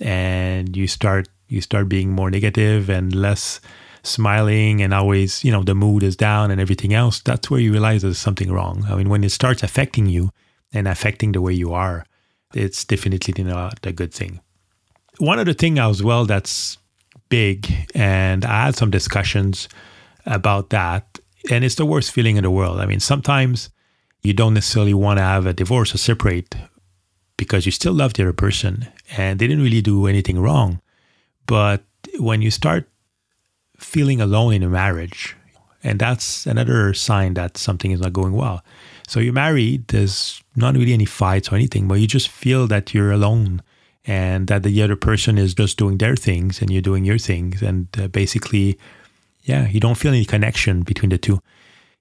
and 0.00 0.76
you 0.76 0.86
start 0.86 1.28
you 1.48 1.60
start 1.60 1.88
being 1.88 2.10
more 2.10 2.30
negative 2.30 2.88
and 2.88 3.14
less 3.14 3.60
smiling 4.02 4.80
and 4.80 4.94
always, 4.94 5.44
you 5.44 5.50
know, 5.50 5.62
the 5.62 5.74
mood 5.74 6.02
is 6.02 6.16
down 6.16 6.50
and 6.50 6.60
everything 6.60 6.94
else, 6.94 7.20
that's 7.20 7.50
where 7.50 7.60
you 7.60 7.72
realize 7.72 8.02
there's 8.02 8.18
something 8.18 8.52
wrong. 8.52 8.84
I 8.88 8.94
mean, 8.94 9.08
when 9.08 9.24
it 9.24 9.32
starts 9.32 9.62
affecting 9.62 10.06
you 10.06 10.30
and 10.72 10.86
affecting 10.86 11.32
the 11.32 11.40
way 11.40 11.52
you 11.52 11.72
are, 11.72 12.04
it's 12.54 12.84
definitely 12.84 13.44
not 13.44 13.84
a 13.84 13.92
good 13.92 14.12
thing. 14.12 14.40
One 15.18 15.38
other 15.38 15.52
thing 15.52 15.78
as 15.78 16.02
well 16.02 16.24
that's 16.24 16.78
big, 17.28 17.68
and 17.94 18.44
I 18.44 18.66
had 18.66 18.76
some 18.76 18.90
discussions 18.90 19.68
about 20.24 20.70
that, 20.70 21.18
and 21.50 21.64
it's 21.64 21.74
the 21.74 21.86
worst 21.86 22.12
feeling 22.12 22.36
in 22.36 22.44
the 22.44 22.50
world. 22.50 22.80
I 22.80 22.86
mean, 22.86 23.00
sometimes 23.00 23.70
you 24.22 24.32
don't 24.32 24.54
necessarily 24.54 24.94
want 24.94 25.18
to 25.18 25.22
have 25.22 25.46
a 25.46 25.52
divorce 25.52 25.94
or 25.94 25.98
separate 25.98 26.54
because 27.36 27.66
you 27.66 27.72
still 27.72 27.92
love 27.92 28.14
the 28.14 28.22
other 28.22 28.32
person 28.32 28.88
and 29.16 29.38
they 29.38 29.46
didn't 29.46 29.62
really 29.62 29.80
do 29.80 30.06
anything 30.06 30.38
wrong. 30.38 30.80
But 31.48 31.82
when 32.20 32.42
you 32.42 32.52
start 32.52 32.88
feeling 33.78 34.20
alone 34.20 34.52
in 34.52 34.62
a 34.62 34.68
marriage, 34.68 35.34
and 35.82 35.98
that's 35.98 36.46
another 36.46 36.92
sign 36.94 37.34
that 37.34 37.56
something 37.56 37.90
is 37.90 38.00
not 38.00 38.12
going 38.12 38.34
well. 38.34 38.62
So 39.08 39.18
you're 39.18 39.32
married, 39.32 39.88
there's 39.88 40.42
not 40.54 40.76
really 40.76 40.92
any 40.92 41.06
fights 41.06 41.50
or 41.50 41.54
anything, 41.54 41.88
but 41.88 41.94
you 41.94 42.06
just 42.06 42.28
feel 42.28 42.66
that 42.66 42.92
you're 42.92 43.10
alone 43.10 43.62
and 44.04 44.46
that 44.48 44.62
the 44.62 44.82
other 44.82 44.96
person 44.96 45.38
is 45.38 45.54
just 45.54 45.78
doing 45.78 45.98
their 45.98 46.16
things 46.16 46.60
and 46.60 46.70
you're 46.70 46.82
doing 46.82 47.04
your 47.04 47.18
things. 47.18 47.62
And 47.62 47.88
uh, 47.98 48.08
basically, 48.08 48.78
yeah, 49.42 49.68
you 49.68 49.80
don't 49.80 49.96
feel 49.96 50.12
any 50.12 50.26
connection 50.26 50.82
between 50.82 51.10
the 51.10 51.18
two. 51.18 51.40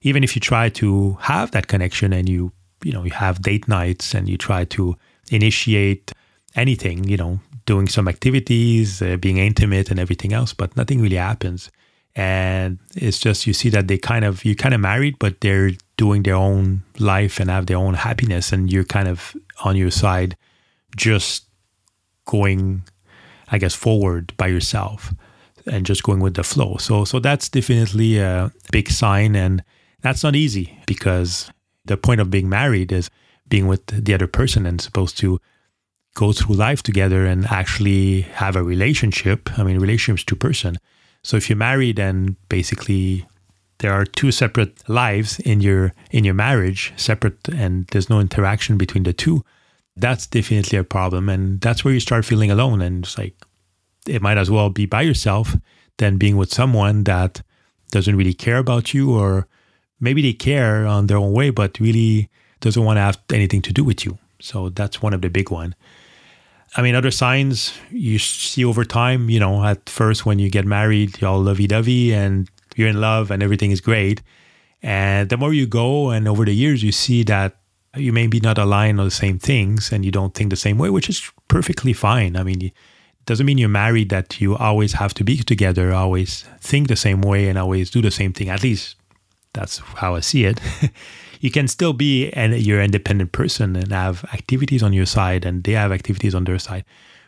Even 0.01 0.23
if 0.23 0.35
you 0.35 0.41
try 0.41 0.69
to 0.69 1.17
have 1.21 1.51
that 1.51 1.67
connection 1.67 2.11
and 2.11 2.27
you, 2.27 2.51
you 2.83 2.91
know, 2.91 3.03
you 3.03 3.11
have 3.11 3.41
date 3.41 3.67
nights 3.67 4.13
and 4.13 4.27
you 4.27 4.37
try 4.37 4.65
to 4.65 4.97
initiate 5.31 6.11
anything, 6.55 7.03
you 7.05 7.15
know, 7.15 7.39
doing 7.67 7.87
some 7.87 8.07
activities, 8.07 9.01
uh, 9.01 9.17
being 9.17 9.37
intimate 9.37 9.91
and 9.91 9.99
everything 9.99 10.33
else, 10.33 10.53
but 10.53 10.75
nothing 10.75 10.99
really 10.99 11.17
happens. 11.17 11.69
And 12.15 12.79
it's 12.95 13.19
just 13.19 13.45
you 13.45 13.53
see 13.53 13.69
that 13.69 13.87
they 13.87 13.99
kind 13.99 14.25
of 14.25 14.43
you 14.43 14.55
kind 14.55 14.73
of 14.73 14.81
married, 14.81 15.19
but 15.19 15.41
they're 15.41 15.73
doing 15.97 16.23
their 16.23 16.35
own 16.35 16.81
life 16.97 17.39
and 17.39 17.51
have 17.51 17.67
their 17.67 17.77
own 17.77 17.93
happiness, 17.93 18.51
and 18.51 18.71
you're 18.73 18.83
kind 18.83 19.07
of 19.07 19.35
on 19.63 19.75
your 19.75 19.91
side, 19.91 20.35
just 20.95 21.45
going, 22.25 22.81
I 23.51 23.59
guess, 23.59 23.75
forward 23.75 24.33
by 24.37 24.47
yourself 24.47 25.13
and 25.67 25.85
just 25.85 26.01
going 26.01 26.21
with 26.21 26.33
the 26.33 26.43
flow. 26.43 26.77
So 26.77 27.05
so 27.05 27.19
that's 27.19 27.49
definitely 27.49 28.17
a 28.17 28.51
big 28.71 28.89
sign, 28.89 29.35
and 29.35 29.63
that's 30.01 30.23
not 30.23 30.35
easy 30.35 30.79
because 30.87 31.51
the 31.85 31.97
point 31.97 32.19
of 32.19 32.31
being 32.31 32.49
married 32.49 32.91
is 32.91 33.11
being 33.47 33.67
with 33.67 33.85
the 33.85 34.13
other 34.13 34.27
person 34.27 34.65
and 34.65 34.81
supposed 34.81 35.17
to 35.19 35.39
go 36.17 36.33
through 36.33 36.55
life 36.55 36.81
together 36.81 37.27
and 37.27 37.45
actually 37.45 38.21
have 38.41 38.55
a 38.55 38.63
relationship. 38.63 39.49
I 39.57 39.63
mean, 39.63 39.79
relationships 39.79 40.25
two 40.25 40.35
person. 40.35 40.77
So 41.21 41.37
if 41.37 41.47
you're 41.47 41.57
married 41.71 41.99
and 41.99 42.35
basically 42.49 43.25
there 43.79 43.93
are 43.93 44.03
two 44.03 44.31
separate 44.31 44.73
lives 44.89 45.39
in 45.39 45.61
your 45.61 45.93
in 46.09 46.23
your 46.23 46.33
marriage, 46.33 46.91
separate, 46.97 47.47
and 47.49 47.85
there's 47.91 48.09
no 48.09 48.19
interaction 48.19 48.77
between 48.77 49.03
the 49.03 49.13
two, 49.13 49.45
that's 49.95 50.25
definitely 50.25 50.79
a 50.79 50.83
problem. 50.83 51.29
And 51.29 51.61
that's 51.61 51.85
where 51.85 51.93
you 51.93 51.99
start 51.99 52.25
feeling 52.25 52.49
alone. 52.49 52.81
And 52.81 53.03
it's 53.03 53.17
like 53.17 53.35
it 54.07 54.21
might 54.21 54.39
as 54.39 54.49
well 54.49 54.69
be 54.71 54.87
by 54.87 55.03
yourself 55.03 55.55
than 55.97 56.17
being 56.17 56.37
with 56.37 56.51
someone 56.51 57.03
that 57.03 57.43
doesn't 57.91 58.17
really 58.17 58.33
care 58.33 58.57
about 58.57 58.93
you 58.93 59.15
or 59.15 59.47
maybe 59.99 60.21
they 60.23 60.33
care 60.33 60.87
on 60.87 61.05
their 61.05 61.17
own 61.17 61.33
way, 61.33 61.51
but 61.51 61.79
really 61.79 62.29
doesn't 62.59 62.83
want 62.83 62.97
to 62.97 63.01
have 63.01 63.19
anything 63.31 63.61
to 63.61 63.73
do 63.73 63.83
with 63.83 64.03
you. 64.03 64.17
So 64.39 64.69
that's 64.69 65.01
one 65.01 65.13
of 65.13 65.21
the 65.21 65.29
big 65.29 65.51
one. 65.51 65.75
I 66.75 66.81
mean, 66.81 66.95
other 66.95 67.11
signs 67.11 67.73
you 67.89 68.19
see 68.19 68.65
over 68.65 68.83
time, 68.83 69.29
you 69.29 69.39
know, 69.39 69.63
at 69.63 69.89
first 69.89 70.25
when 70.25 70.39
you 70.39 70.49
get 70.49 70.65
married, 70.65 71.21
you're 71.21 71.29
all 71.29 71.41
lovey 71.41 71.67
dovey 71.67 72.13
and 72.13 72.49
you're 72.75 72.89
in 72.89 73.01
love 73.01 73.31
and 73.31 73.41
everything 73.41 73.71
is 73.71 73.81
great. 73.81 74.21
And 74.83 75.29
the 75.29 75.37
more 75.37 75.53
you 75.53 75.65
go 75.65 76.09
and 76.09 76.27
over 76.27 76.45
the 76.45 76.53
years, 76.53 76.83
you 76.83 76.91
see 76.91 77.23
that 77.23 77.57
you 77.95 78.13
may 78.13 78.27
be 78.27 78.39
not 78.39 78.57
aligned 78.57 78.99
on 78.99 79.05
the 79.05 79.11
same 79.11 79.39
things 79.39 79.91
and 79.91 80.05
you 80.05 80.11
don't 80.11 80.33
think 80.33 80.49
the 80.49 80.55
same 80.55 80.77
way, 80.77 80.89
which 80.89 81.09
is 81.09 81.31
perfectly 81.47 81.93
fine. 81.93 82.35
I 82.35 82.43
mean, 82.43 82.61
it 82.61 82.73
doesn't 83.25 83.45
mean 83.45 83.57
you're 83.57 83.69
married 83.69 84.09
that 84.09 84.39
you 84.39 84.55
always 84.55 84.93
have 84.93 85.13
to 85.15 85.23
be 85.23 85.37
together, 85.37 85.93
always 85.93 86.43
think 86.59 86.87
the 86.87 86.95
same 86.95 87.21
way, 87.21 87.47
and 87.47 87.57
always 87.57 87.89
do 87.89 88.01
the 88.01 88.11
same 88.11 88.33
thing. 88.33 88.49
At 88.49 88.61
least 88.61 88.95
that's 89.53 89.79
how 89.79 90.15
I 90.15 90.19
see 90.19 90.45
it. 90.45 90.59
you 91.39 91.51
can 91.51 91.67
still 91.67 91.93
be 91.93 92.29
and 92.31 92.53
an 92.53 92.61
your 92.61 92.81
independent 92.81 93.31
person 93.31 93.75
and 93.75 93.91
have 93.91 94.23
activities 94.33 94.83
on 94.83 94.93
your 94.93 95.05
side, 95.05 95.45
and 95.45 95.63
they 95.63 95.73
have 95.73 95.91
activities 95.91 96.35
on 96.35 96.43
their 96.45 96.59
side. 96.59 96.85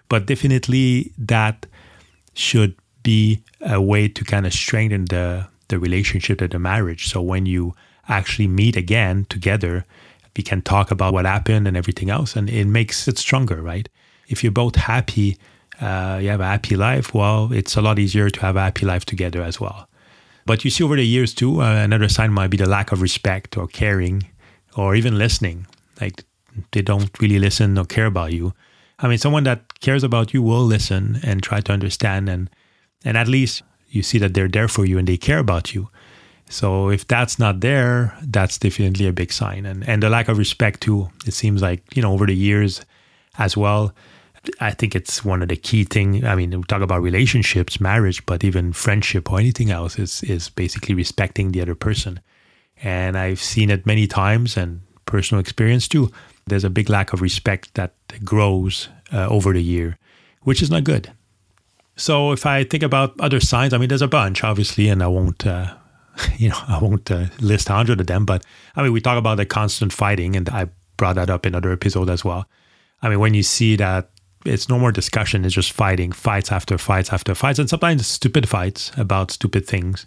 But 0.09 0.25
definitely, 0.25 1.11
that 1.17 1.65
should 2.33 2.75
be 3.03 3.41
a 3.61 3.81
way 3.81 4.07
to 4.07 4.23
kind 4.23 4.45
of 4.45 4.53
strengthen 4.53 5.05
the 5.05 5.47
the 5.67 5.79
relationship 5.79 6.41
of 6.41 6.49
the 6.49 6.59
marriage. 6.59 7.09
So 7.09 7.21
when 7.21 7.45
you 7.45 7.75
actually 8.07 8.47
meet 8.47 8.75
again 8.75 9.25
together, 9.29 9.85
we 10.35 10.43
can 10.43 10.61
talk 10.61 10.91
about 10.91 11.13
what 11.13 11.25
happened 11.25 11.67
and 11.67 11.77
everything 11.77 12.09
else, 12.09 12.35
and 12.35 12.49
it 12.49 12.65
makes 12.65 13.07
it 13.07 13.17
stronger, 13.17 13.61
right? 13.61 13.89
If 14.27 14.43
you're 14.43 14.51
both 14.51 14.75
happy, 14.75 15.37
uh, 15.81 16.19
you 16.21 16.29
have 16.29 16.41
a 16.41 16.45
happy 16.45 16.75
life. 16.75 17.13
Well, 17.13 17.51
it's 17.51 17.75
a 17.75 17.81
lot 17.81 17.99
easier 17.99 18.29
to 18.29 18.41
have 18.41 18.55
a 18.55 18.61
happy 18.61 18.85
life 18.85 19.05
together 19.05 19.41
as 19.41 19.59
well. 19.59 19.88
But 20.49 20.65
you 20.65 20.71
see 20.71 20.83
over 20.83 20.95
the 20.95 21.05
years 21.05 21.35
too, 21.35 21.61
uh, 21.61 21.75
another 21.75 22.09
sign 22.09 22.33
might 22.33 22.47
be 22.47 22.57
the 22.57 22.67
lack 22.67 22.91
of 22.91 23.03
respect 23.03 23.55
or 23.55 23.67
caring, 23.67 24.23
or 24.75 24.95
even 24.95 25.15
listening. 25.15 25.67
Like 26.01 26.23
they 26.71 26.81
don't 26.81 27.11
really 27.21 27.37
listen 27.37 27.77
or 27.77 27.85
care 27.85 28.07
about 28.07 28.33
you. 28.33 28.53
I 28.97 29.07
mean, 29.07 29.19
someone 29.19 29.43
that 29.43 29.79
cares 29.79 30.03
about 30.03 30.33
you 30.33 30.41
will 30.41 30.65
listen 30.65 31.19
and 31.21 31.43
try 31.43 31.61
to 31.61 31.71
understand, 31.71 32.29
and 32.29 32.49
and 33.05 33.15
at 33.15 33.27
least 33.27 33.61
you 33.89 34.01
see 34.01 34.17
that 34.17 34.33
they're 34.33 34.47
there 34.47 34.67
for 34.67 34.85
you 34.87 34.97
and 34.97 35.07
they 35.07 35.17
care 35.17 35.37
about 35.37 35.75
you. 35.75 35.87
So 36.49 36.89
if 36.89 37.05
that's 37.05 37.37
not 37.37 37.59
there, 37.59 38.17
that's 38.23 38.57
definitely 38.57 39.05
a 39.05 39.13
big 39.13 39.31
sign. 39.31 39.67
And 39.67 39.87
and 39.87 40.01
the 40.01 40.09
lack 40.09 40.29
of 40.29 40.39
respect 40.39 40.81
too. 40.81 41.11
It 41.27 41.35
seems 41.35 41.61
like 41.61 41.83
you 41.95 42.01
know 42.01 42.11
over 42.11 42.25
the 42.25 42.33
years, 42.33 42.81
as 43.37 43.55
well. 43.55 43.93
I 44.59 44.71
think 44.71 44.95
it's 44.95 45.25
one 45.25 45.41
of 45.41 45.49
the 45.49 45.55
key 45.55 45.83
thing. 45.83 46.25
I 46.25 46.35
mean, 46.35 46.51
we 46.51 46.63
talk 46.63 46.81
about 46.81 47.01
relationships, 47.01 47.79
marriage, 47.79 48.25
but 48.25 48.43
even 48.43 48.73
friendship 48.73 49.31
or 49.31 49.39
anything 49.39 49.71
else 49.71 49.99
is 49.99 50.23
is 50.23 50.49
basically 50.49 50.95
respecting 50.95 51.51
the 51.51 51.61
other 51.61 51.75
person. 51.75 52.19
And 52.81 53.17
I've 53.17 53.41
seen 53.41 53.69
it 53.69 53.85
many 53.85 54.07
times 54.07 54.55
and 54.55 54.81
personal 55.05 55.41
experience 55.41 55.87
too. 55.87 56.11
There's 56.47 56.63
a 56.63 56.69
big 56.69 56.89
lack 56.89 57.13
of 57.13 57.21
respect 57.21 57.73
that 57.75 57.93
grows 58.23 58.89
uh, 59.11 59.27
over 59.27 59.53
the 59.53 59.63
year, 59.63 59.97
which 60.43 60.61
is 60.61 60.71
not 60.71 60.83
good. 60.83 61.11
So 61.95 62.31
if 62.31 62.45
I 62.45 62.63
think 62.63 62.83
about 62.83 63.19
other 63.19 63.41
signs, 63.41 63.73
I 63.73 63.77
mean, 63.77 63.89
there's 63.89 64.01
a 64.01 64.07
bunch, 64.07 64.43
obviously, 64.43 64.87
and 64.87 65.03
I 65.03 65.07
won't, 65.07 65.45
uh, 65.45 65.75
you 66.37 66.49
know, 66.49 66.57
I 66.67 66.79
won't 66.79 67.11
uh, 67.11 67.25
list 67.41 67.69
a 67.69 67.73
hundred 67.73 67.99
of 67.99 68.07
them. 68.07 68.25
But 68.25 68.45
I 68.75 68.83
mean, 68.83 68.93
we 68.93 69.01
talk 69.01 69.17
about 69.17 69.35
the 69.35 69.45
constant 69.45 69.91
fighting, 69.91 70.35
and 70.35 70.47
I 70.47 70.69
brought 70.95 71.15
that 71.15 71.29
up 71.29 71.45
in 71.45 71.55
other 71.55 71.71
episode 71.71 72.09
as 72.09 72.23
well. 72.23 72.45
I 73.01 73.09
mean, 73.09 73.19
when 73.19 73.33
you 73.33 73.43
see 73.43 73.75
that 73.75 74.09
it's 74.45 74.69
no 74.69 74.79
more 74.79 74.91
discussion, 74.91 75.45
it's 75.45 75.55
just 75.55 75.71
fighting, 75.71 76.11
fights 76.11 76.51
after 76.51 76.77
fights 76.77 77.11
after 77.11 77.35
fights, 77.35 77.59
and 77.59 77.69
sometimes 77.69 78.07
stupid 78.07 78.47
fights 78.47 78.91
about 78.97 79.31
stupid 79.31 79.65
things. 79.65 80.05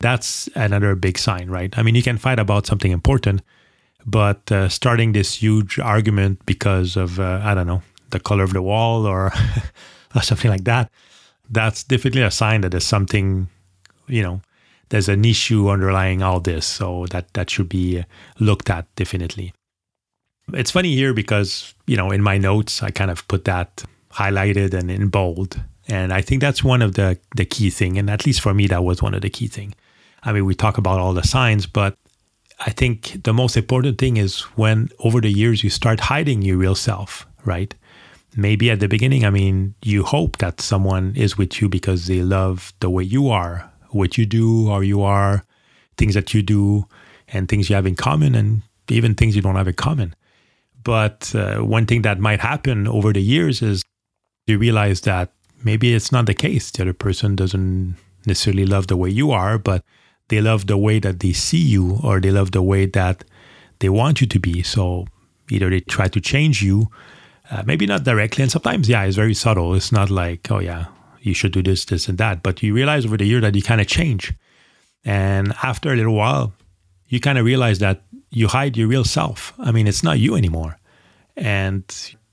That's 0.00 0.48
another 0.54 0.94
big 0.94 1.18
sign, 1.18 1.50
right? 1.50 1.76
I 1.76 1.82
mean, 1.82 1.94
you 1.94 2.02
can 2.02 2.18
fight 2.18 2.38
about 2.38 2.66
something 2.66 2.90
important, 2.90 3.42
but 4.06 4.50
uh, 4.50 4.68
starting 4.68 5.12
this 5.12 5.42
huge 5.42 5.78
argument 5.78 6.44
because 6.46 6.96
of, 6.96 7.20
uh, 7.20 7.40
I 7.44 7.54
don't 7.54 7.66
know, 7.66 7.82
the 8.10 8.20
color 8.20 8.44
of 8.44 8.52
the 8.52 8.62
wall 8.62 9.06
or, 9.06 9.32
or 10.14 10.22
something 10.22 10.50
like 10.50 10.64
that 10.64 10.90
that's 11.50 11.82
definitely 11.82 12.22
a 12.22 12.30
sign 12.30 12.60
that 12.62 12.70
there's 12.70 12.86
something, 12.86 13.48
you 14.06 14.22
know, 14.22 14.40
there's 14.88 15.08
an 15.08 15.24
issue 15.24 15.68
underlying 15.68 16.22
all 16.22 16.40
this. 16.40 16.64
So 16.64 17.06
that 17.10 17.32
that 17.34 17.50
should 17.50 17.68
be 17.68 18.04
looked 18.38 18.70
at 18.70 18.86
definitely. 18.96 19.52
It's 20.54 20.70
funny 20.70 20.94
here 20.94 21.14
because 21.14 21.74
you 21.86 21.96
know 21.96 22.10
in 22.10 22.22
my 22.22 22.38
notes 22.38 22.82
I 22.82 22.90
kind 22.90 23.10
of 23.10 23.26
put 23.28 23.44
that 23.44 23.84
highlighted 24.12 24.74
and 24.74 24.90
in 24.90 25.08
bold, 25.08 25.60
and 25.88 26.12
I 26.12 26.20
think 26.20 26.40
that's 26.40 26.64
one 26.64 26.82
of 26.82 26.94
the 26.94 27.18
the 27.36 27.44
key 27.44 27.70
thing. 27.70 27.98
And 27.98 28.10
at 28.10 28.26
least 28.26 28.40
for 28.40 28.54
me, 28.54 28.66
that 28.68 28.84
was 28.84 29.02
one 29.02 29.14
of 29.14 29.22
the 29.22 29.30
key 29.30 29.48
thing. 29.48 29.74
I 30.22 30.32
mean, 30.32 30.44
we 30.44 30.54
talk 30.54 30.78
about 30.78 31.00
all 31.00 31.14
the 31.14 31.22
signs, 31.22 31.66
but 31.66 31.94
I 32.66 32.70
think 32.70 33.22
the 33.24 33.32
most 33.32 33.56
important 33.56 33.98
thing 33.98 34.18
is 34.18 34.40
when 34.56 34.90
over 34.98 35.20
the 35.20 35.30
years 35.30 35.64
you 35.64 35.70
start 35.70 35.98
hiding 35.98 36.42
your 36.42 36.58
real 36.58 36.74
self, 36.74 37.26
right? 37.44 37.74
maybe 38.36 38.70
at 38.70 38.80
the 38.80 38.88
beginning, 38.88 39.24
I 39.24 39.30
mean, 39.30 39.74
you 39.82 40.04
hope 40.04 40.38
that 40.38 40.60
someone 40.60 41.14
is 41.16 41.36
with 41.36 41.60
you 41.60 41.68
because 41.68 42.06
they 42.06 42.22
love 42.22 42.72
the 42.80 42.90
way 42.90 43.04
you 43.04 43.28
are, 43.28 43.70
what 43.90 44.18
you 44.18 44.26
do, 44.26 44.70
or 44.70 44.84
you 44.84 45.02
are, 45.02 45.44
things 45.96 46.14
that 46.14 46.32
you 46.34 46.42
do, 46.42 46.86
and 47.28 47.48
things 47.48 47.68
you 47.68 47.76
have 47.76 47.86
in 47.86 47.96
common, 47.96 48.34
and 48.34 48.62
even 48.88 49.14
things 49.14 49.36
you 49.36 49.42
don't 49.42 49.56
have 49.56 49.68
in 49.68 49.74
common. 49.74 50.14
But 50.82 51.34
uh, 51.34 51.58
one 51.58 51.86
thing 51.86 52.02
that 52.02 52.18
might 52.18 52.40
happen 52.40 52.86
over 52.86 53.12
the 53.12 53.22
years 53.22 53.62
is 53.62 53.82
you 54.46 54.58
realize 54.58 55.02
that 55.02 55.32
maybe 55.62 55.94
it's 55.94 56.10
not 56.10 56.26
the 56.26 56.34
case. 56.34 56.70
The 56.70 56.82
other 56.82 56.92
person 56.92 57.36
doesn't 57.36 57.96
necessarily 58.26 58.66
love 58.66 58.86
the 58.86 58.96
way 58.96 59.10
you 59.10 59.30
are, 59.30 59.58
but 59.58 59.84
they 60.28 60.40
love 60.40 60.66
the 60.66 60.78
way 60.78 60.98
that 61.00 61.20
they 61.20 61.32
see 61.32 61.58
you, 61.58 61.98
or 62.02 62.20
they 62.20 62.30
love 62.30 62.52
the 62.52 62.62
way 62.62 62.86
that 62.86 63.24
they 63.80 63.88
want 63.88 64.20
you 64.20 64.26
to 64.28 64.38
be. 64.38 64.62
So 64.62 65.06
either 65.50 65.68
they 65.68 65.80
try 65.80 66.08
to 66.08 66.20
change 66.20 66.62
you 66.62 66.88
uh, 67.50 67.62
maybe 67.66 67.86
not 67.86 68.04
directly, 68.04 68.42
and 68.42 68.50
sometimes, 68.50 68.88
yeah, 68.88 69.02
it's 69.02 69.16
very 69.16 69.34
subtle. 69.34 69.74
It's 69.74 69.90
not 69.90 70.08
like, 70.08 70.50
oh, 70.50 70.60
yeah, 70.60 70.86
you 71.20 71.34
should 71.34 71.52
do 71.52 71.62
this, 71.62 71.84
this, 71.84 72.08
and 72.08 72.16
that. 72.18 72.42
But 72.42 72.62
you 72.62 72.72
realize 72.72 73.04
over 73.04 73.16
the 73.16 73.24
year 73.24 73.40
that 73.40 73.54
you 73.54 73.62
kind 73.62 73.80
of 73.80 73.88
change. 73.88 74.32
And 75.04 75.52
after 75.62 75.92
a 75.92 75.96
little 75.96 76.14
while, 76.14 76.52
you 77.08 77.18
kind 77.18 77.38
of 77.38 77.44
realize 77.44 77.80
that 77.80 78.02
you 78.30 78.48
hide 78.48 78.76
your 78.76 78.88
real 78.88 79.04
self. 79.04 79.52
I 79.58 79.72
mean, 79.72 79.86
it's 79.86 80.02
not 80.02 80.18
you 80.18 80.36
anymore. 80.36 80.78
And 81.36 81.84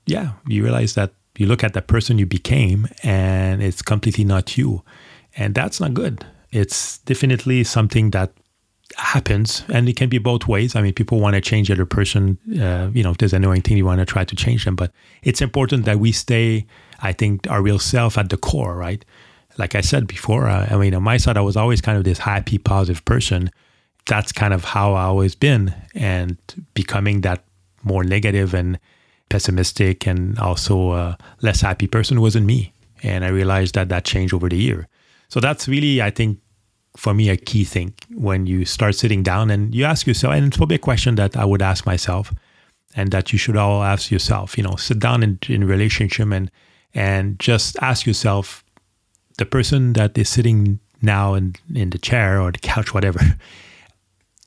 yeah, 0.06 0.32
you 0.46 0.62
realize 0.62 0.94
that 0.94 1.12
you 1.36 1.46
look 1.46 1.62
at 1.62 1.72
the 1.72 1.82
person 1.82 2.18
you 2.18 2.26
became 2.26 2.88
and 3.02 3.62
it's 3.62 3.82
completely 3.82 4.24
not 4.24 4.56
you. 4.56 4.82
And 5.36 5.54
that's 5.54 5.80
not 5.80 5.94
good. 5.94 6.24
It's 6.50 6.98
definitely 6.98 7.64
something 7.64 8.10
that 8.10 8.32
happens 8.96 9.64
and 9.68 9.88
it 9.88 9.96
can 9.96 10.08
be 10.08 10.16
both 10.16 10.48
ways 10.48 10.74
i 10.74 10.80
mean 10.80 10.94
people 10.94 11.20
want 11.20 11.34
to 11.34 11.40
change 11.40 11.68
the 11.68 11.74
other 11.74 11.84
person 11.84 12.38
uh, 12.60 12.88
you 12.94 13.02
know 13.02 13.10
if 13.10 13.18
there's 13.18 13.34
annoying 13.34 13.60
thing 13.60 13.76
you 13.76 13.84
want 13.84 14.00
to 14.00 14.06
try 14.06 14.24
to 14.24 14.34
change 14.34 14.64
them 14.64 14.74
but 14.74 14.90
it's 15.22 15.42
important 15.42 15.84
that 15.84 15.98
we 15.98 16.10
stay 16.10 16.66
i 17.00 17.12
think 17.12 17.46
our 17.50 17.60
real 17.60 17.78
self 17.78 18.16
at 18.16 18.30
the 18.30 18.36
core 18.38 18.74
right 18.74 19.04
like 19.58 19.74
i 19.74 19.80
said 19.82 20.06
before 20.06 20.48
uh, 20.48 20.66
i 20.70 20.76
mean 20.76 20.94
on 20.94 21.02
my 21.02 21.18
side 21.18 21.36
i 21.36 21.40
was 21.40 21.56
always 21.56 21.82
kind 21.82 21.98
of 21.98 22.04
this 22.04 22.18
happy 22.18 22.56
positive 22.56 23.04
person 23.04 23.50
that's 24.08 24.32
kind 24.32 24.52
of 24.52 24.64
how 24.64 24.94
i 24.94 25.04
always 25.04 25.34
been 25.34 25.72
and 25.94 26.36
becoming 26.74 27.20
that 27.20 27.44
more 27.84 28.02
negative 28.02 28.54
and 28.54 28.78
pessimistic 29.28 30.06
and 30.06 30.38
also 30.38 30.90
uh, 30.90 31.14
less 31.42 31.60
happy 31.60 31.86
person 31.86 32.20
wasn't 32.20 32.44
me 32.44 32.72
and 33.02 33.24
i 33.24 33.28
realized 33.28 33.74
that 33.74 33.88
that 33.88 34.04
changed 34.04 34.34
over 34.34 34.48
the 34.48 34.56
year 34.56 34.88
so 35.28 35.38
that's 35.38 35.68
really 35.68 36.02
i 36.02 36.10
think 36.10 36.38
for 36.98 37.14
me 37.14 37.28
a 37.28 37.36
key 37.36 37.62
thing 37.62 37.94
when 38.14 38.44
you 38.46 38.64
start 38.64 38.94
sitting 38.96 39.22
down 39.22 39.50
and 39.50 39.72
you 39.72 39.84
ask 39.84 40.04
yourself, 40.04 40.34
and 40.34 40.46
it's 40.46 40.56
probably 40.56 40.74
a 40.74 40.80
question 40.80 41.14
that 41.14 41.36
I 41.36 41.44
would 41.44 41.62
ask 41.62 41.86
myself, 41.86 42.34
and 42.96 43.12
that 43.12 43.32
you 43.32 43.38
should 43.38 43.56
all 43.56 43.84
ask 43.84 44.10
yourself. 44.10 44.58
You 44.58 44.64
know, 44.64 44.74
sit 44.74 44.98
down 44.98 45.22
in, 45.22 45.38
in 45.48 45.64
relationship 45.64 46.28
and 46.32 46.50
and 46.94 47.38
just 47.38 47.76
ask 47.80 48.04
yourself, 48.04 48.64
the 49.36 49.46
person 49.46 49.92
that 49.92 50.18
is 50.18 50.28
sitting 50.28 50.80
now 51.00 51.34
in 51.34 51.54
in 51.72 51.90
the 51.90 51.98
chair 51.98 52.40
or 52.40 52.50
the 52.50 52.58
couch, 52.58 52.92
whatever, 52.92 53.20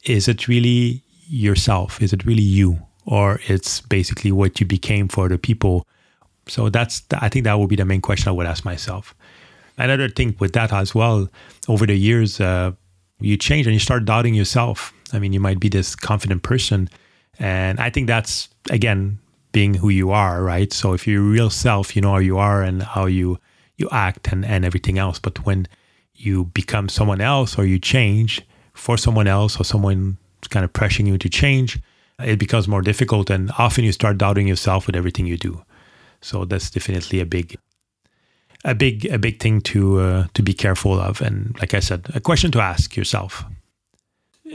is 0.03 0.27
it 0.27 0.47
really 0.47 1.03
yourself? 1.27 2.01
Is 2.01 2.13
it 2.13 2.25
really 2.25 2.43
you, 2.43 2.79
or 3.05 3.39
it's 3.47 3.81
basically 3.81 4.31
what 4.31 4.59
you 4.59 4.65
became 4.65 5.07
for 5.07 5.29
the 5.29 5.37
people? 5.37 5.87
So 6.47 6.69
that's 6.69 7.03
I 7.11 7.29
think 7.29 7.45
that 7.45 7.59
would 7.59 7.69
be 7.69 7.75
the 7.75 7.85
main 7.85 8.01
question 8.01 8.29
I 8.29 8.31
would 8.33 8.47
ask 8.47 8.65
myself 8.65 9.15
another 9.77 10.09
thing 10.09 10.35
with 10.39 10.53
that 10.53 10.71
as 10.71 10.93
well, 10.95 11.29
over 11.67 11.85
the 11.85 11.95
years, 11.95 12.39
uh, 12.39 12.71
you 13.19 13.37
change 13.37 13.67
and 13.67 13.73
you 13.73 13.79
start 13.79 14.05
doubting 14.05 14.33
yourself. 14.33 14.93
I 15.13 15.19
mean, 15.19 15.33
you 15.33 15.39
might 15.39 15.59
be 15.59 15.69
this 15.69 15.95
confident 15.95 16.43
person. 16.43 16.89
And 17.39 17.79
I 17.79 17.89
think 17.89 18.07
that's, 18.07 18.49
again, 18.69 19.19
being 19.51 19.73
who 19.73 19.89
you 19.89 20.11
are, 20.11 20.43
right? 20.43 20.71
So 20.71 20.93
if 20.93 21.07
you're 21.07 21.21
real 21.21 21.49
self, 21.49 21.95
you 21.95 22.01
know 22.01 22.11
how 22.11 22.19
you 22.19 22.37
are 22.37 22.63
and 22.63 22.83
how 22.83 23.05
you, 23.05 23.37
you 23.77 23.89
act 23.91 24.31
and, 24.31 24.45
and 24.45 24.63
everything 24.63 24.97
else. 24.97 25.19
But 25.19 25.45
when 25.45 25.67
you 26.15 26.45
become 26.45 26.87
someone 26.87 27.21
else 27.21 27.57
or 27.57 27.65
you 27.65 27.79
change 27.79 28.41
for 28.73 28.97
someone 28.97 29.27
else 29.27 29.59
or 29.59 29.63
someone 29.63 30.17
kind 30.49 30.63
of 30.63 30.73
pressuring 30.73 31.07
you 31.07 31.17
to 31.17 31.29
change, 31.29 31.79
it 32.19 32.39
becomes 32.39 32.67
more 32.67 32.81
difficult. 32.81 33.29
And 33.29 33.51
often 33.57 33.83
you 33.83 33.91
start 33.91 34.17
doubting 34.17 34.47
yourself 34.47 34.87
with 34.87 34.95
everything 34.95 35.25
you 35.25 35.37
do. 35.37 35.63
So 36.21 36.45
that's 36.45 36.69
definitely 36.69 37.19
a 37.19 37.25
big 37.25 37.57
a 38.63 38.75
big 38.75 39.05
a 39.05 39.17
big 39.17 39.39
thing 39.39 39.61
to 39.61 39.99
uh, 39.99 40.27
to 40.33 40.43
be 40.43 40.53
careful 40.53 40.99
of, 40.99 41.21
and 41.21 41.57
like 41.59 41.73
I 41.73 41.79
said, 41.79 42.07
a 42.13 42.19
question 42.19 42.51
to 42.51 42.61
ask 42.61 42.95
yourself. 42.95 43.43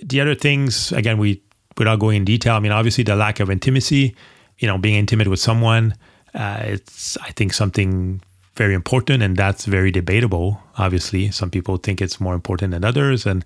The 0.02 0.20
other 0.20 0.34
things, 0.34 0.92
again, 0.92 1.18
we 1.18 1.42
without 1.76 1.98
going 1.98 2.18
in 2.18 2.24
detail. 2.24 2.54
I 2.54 2.60
mean, 2.60 2.72
obviously, 2.72 3.04
the 3.04 3.16
lack 3.16 3.40
of 3.40 3.50
intimacy. 3.50 4.14
You 4.58 4.68
know, 4.68 4.78
being 4.78 4.94
intimate 4.94 5.28
with 5.28 5.40
someone, 5.40 5.94
uh, 6.34 6.60
it's 6.62 7.18
I 7.18 7.32
think 7.32 7.52
something 7.52 8.22
very 8.54 8.74
important, 8.74 9.22
and 9.22 9.36
that's 9.36 9.66
very 9.66 9.90
debatable. 9.90 10.62
Obviously, 10.78 11.30
some 11.30 11.50
people 11.50 11.76
think 11.76 12.00
it's 12.00 12.20
more 12.20 12.34
important 12.34 12.70
than 12.70 12.84
others, 12.84 13.26
and 13.26 13.44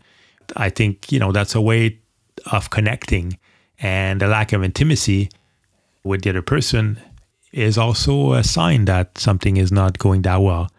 I 0.56 0.70
think 0.70 1.12
you 1.12 1.18
know 1.18 1.32
that's 1.32 1.54
a 1.54 1.60
way 1.60 1.98
of 2.52 2.70
connecting 2.70 3.38
And 3.80 4.20
the 4.20 4.26
lack 4.26 4.52
of 4.52 4.62
intimacy 4.62 5.30
with 6.04 6.22
the 6.22 6.30
other 6.30 6.42
person 6.42 7.00
is 7.52 7.78
also 7.78 8.34
a 8.34 8.44
sign 8.44 8.84
that 8.84 9.18
something 9.18 9.56
is 9.56 9.72
not 9.72 9.98
going 9.98 10.22
that 10.22 10.40
well. 10.42 10.70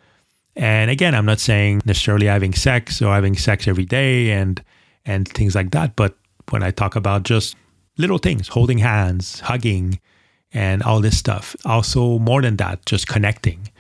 And 0.55 0.91
again, 0.91 1.15
I'm 1.15 1.25
not 1.25 1.39
saying 1.39 1.81
necessarily 1.85 2.27
having 2.27 2.53
sex 2.53 3.01
or 3.01 3.13
having 3.13 3.35
sex 3.35 3.67
every 3.67 3.85
day 3.85 4.31
and 4.31 4.61
and 5.05 5.27
things 5.27 5.55
like 5.55 5.71
that, 5.71 5.95
but 5.95 6.15
when 6.49 6.61
I 6.61 6.69
talk 6.69 6.95
about 6.95 7.23
just 7.23 7.55
little 7.97 8.19
things, 8.19 8.47
holding 8.47 8.77
hands, 8.77 9.39
hugging, 9.39 9.99
and 10.53 10.83
all 10.83 11.01
this 11.01 11.17
stuff, 11.17 11.55
also 11.65 12.19
more 12.19 12.41
than 12.43 12.57
that, 12.57 12.85
just 12.85 13.07
connecting 13.07 13.70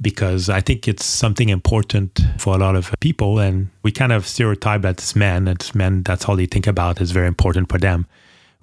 because 0.00 0.48
I 0.48 0.60
think 0.60 0.86
it's 0.88 1.04
something 1.04 1.48
important 1.48 2.20
for 2.38 2.54
a 2.54 2.58
lot 2.58 2.76
of 2.76 2.94
people. 3.00 3.38
And 3.38 3.68
we 3.82 3.92
kind 3.92 4.12
of 4.12 4.26
stereotype 4.26 4.82
that 4.82 4.98
it's 4.98 5.16
men, 5.16 5.48
it's 5.48 5.74
men, 5.74 6.02
that's 6.02 6.26
all 6.26 6.36
they 6.36 6.46
think 6.46 6.66
about 6.66 7.00
is 7.00 7.10
very 7.10 7.26
important 7.26 7.70
for 7.70 7.78
them. 7.78 8.06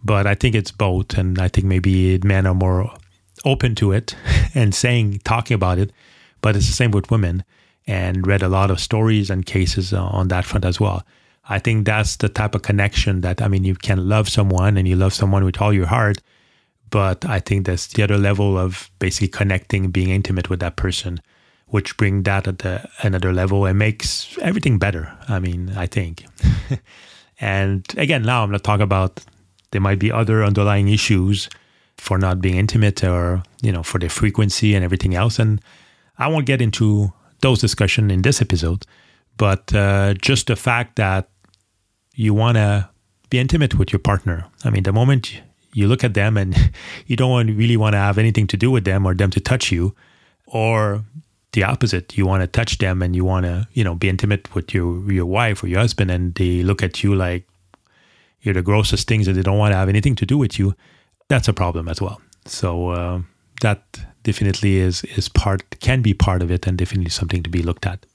But 0.03 0.27
I 0.27 0.35
think 0.35 0.55
it's 0.55 0.71
both. 0.71 1.17
And 1.17 1.39
I 1.39 1.47
think 1.47 1.65
maybe 1.65 2.19
men 2.19 2.45
are 2.45 2.53
more 2.53 2.93
open 3.45 3.75
to 3.75 3.91
it 3.91 4.15
and 4.55 4.73
saying, 4.73 5.19
talking 5.23 5.55
about 5.55 5.77
it. 5.77 5.91
But 6.41 6.55
it's 6.55 6.67
the 6.67 6.73
same 6.73 6.91
with 6.91 7.09
women 7.09 7.43
and 7.87 8.25
read 8.25 8.41
a 8.41 8.49
lot 8.49 8.71
of 8.71 8.79
stories 8.79 9.29
and 9.29 9.45
cases 9.45 9.93
on 9.93 10.29
that 10.29 10.45
front 10.45 10.65
as 10.65 10.79
well. 10.79 11.03
I 11.49 11.59
think 11.59 11.85
that's 11.85 12.15
the 12.17 12.29
type 12.29 12.55
of 12.55 12.61
connection 12.61 13.21
that, 13.21 13.41
I 13.41 13.47
mean, 13.49 13.65
you 13.65 13.75
can 13.75 14.07
love 14.07 14.29
someone 14.29 14.77
and 14.77 14.87
you 14.87 14.95
love 14.95 15.13
someone 15.13 15.43
with 15.43 15.61
all 15.61 15.73
your 15.73 15.87
heart, 15.87 16.17
but 16.93 17.25
I 17.25 17.39
think 17.39 17.65
that's 17.65 17.87
the 17.87 18.03
other 18.03 18.19
level 18.19 18.55
of 18.55 18.91
basically 18.99 19.29
connecting, 19.29 19.89
being 19.89 20.11
intimate 20.11 20.51
with 20.51 20.59
that 20.59 20.75
person, 20.75 21.19
which 21.65 21.97
bring 21.97 22.21
that 22.21 22.47
at 22.47 22.59
the, 22.59 22.87
another 23.01 23.33
level 23.33 23.65
and 23.65 23.79
makes 23.79 24.37
everything 24.43 24.77
better. 24.77 25.11
I 25.27 25.39
mean, 25.39 25.73
I 25.75 25.87
think. 25.87 26.23
and 27.41 27.83
again, 27.97 28.21
now 28.21 28.43
I'm 28.43 28.51
not 28.51 28.63
talking 28.63 28.83
about 28.83 29.25
there 29.71 29.81
might 29.81 29.97
be 29.97 30.11
other 30.11 30.43
underlying 30.43 30.87
issues 30.87 31.49
for 31.97 32.19
not 32.19 32.41
being 32.41 32.57
intimate 32.57 33.03
or 33.03 33.41
you 33.63 33.71
know 33.71 33.81
for 33.81 33.97
the 33.97 34.07
frequency 34.07 34.75
and 34.75 34.85
everything 34.85 35.15
else. 35.15 35.39
And 35.39 35.61
I 36.19 36.27
won't 36.27 36.45
get 36.45 36.61
into 36.61 37.11
those 37.41 37.59
discussion 37.59 38.11
in 38.11 38.21
this 38.21 38.39
episode, 38.39 38.85
but 39.37 39.73
uh, 39.73 40.13
just 40.13 40.45
the 40.45 40.55
fact 40.55 40.97
that 40.97 41.27
you 42.13 42.35
want 42.35 42.57
to 42.57 42.87
be 43.31 43.39
intimate 43.39 43.79
with 43.79 43.91
your 43.91 43.99
partner. 43.99 44.45
I 44.63 44.69
mean, 44.69 44.83
the 44.83 44.93
moment 44.93 45.41
you 45.73 45.87
look 45.87 46.03
at 46.03 46.13
them 46.13 46.37
and 46.37 46.71
you 47.07 47.15
don't 47.15 47.55
really 47.55 47.77
want 47.77 47.93
to 47.93 47.97
have 47.97 48.17
anything 48.17 48.47
to 48.47 48.57
do 48.57 48.71
with 48.71 48.85
them 48.85 49.05
or 49.05 49.13
them 49.13 49.29
to 49.31 49.39
touch 49.39 49.71
you 49.71 49.95
or 50.47 51.03
the 51.53 51.63
opposite 51.63 52.17
you 52.17 52.25
want 52.25 52.41
to 52.41 52.47
touch 52.47 52.79
them 52.79 53.01
and 53.01 53.15
you 53.15 53.23
want 53.23 53.45
to 53.45 53.67
you 53.73 53.83
know 53.83 53.95
be 53.95 54.09
intimate 54.09 54.53
with 54.55 54.73
your 54.73 55.11
your 55.11 55.25
wife 55.25 55.63
or 55.63 55.67
your 55.67 55.79
husband 55.79 56.09
and 56.09 56.35
they 56.35 56.63
look 56.63 56.81
at 56.81 57.03
you 57.03 57.13
like 57.13 57.47
you're 58.41 58.53
the 58.53 58.61
grossest 58.61 59.07
things 59.07 59.27
and 59.27 59.37
they 59.37 59.43
don't 59.43 59.57
want 59.57 59.71
to 59.71 59.77
have 59.77 59.89
anything 59.89 60.15
to 60.15 60.25
do 60.25 60.37
with 60.37 60.57
you 60.57 60.75
that's 61.33 61.47
a 61.47 61.53
problem 61.53 61.87
as 61.87 62.01
well. 62.01 62.21
So 62.45 62.89
uh, 62.89 63.21
that 63.61 63.81
definitely 64.23 64.77
is 64.77 65.03
is 65.15 65.29
part 65.29 65.79
can 65.79 66.01
be 66.01 66.13
part 66.13 66.41
of 66.41 66.51
it 66.51 66.67
and 66.67 66.77
definitely 66.77 67.09
something 67.09 67.43
to 67.43 67.49
be 67.49 67.63
looked 67.63 67.85
at. 67.85 68.05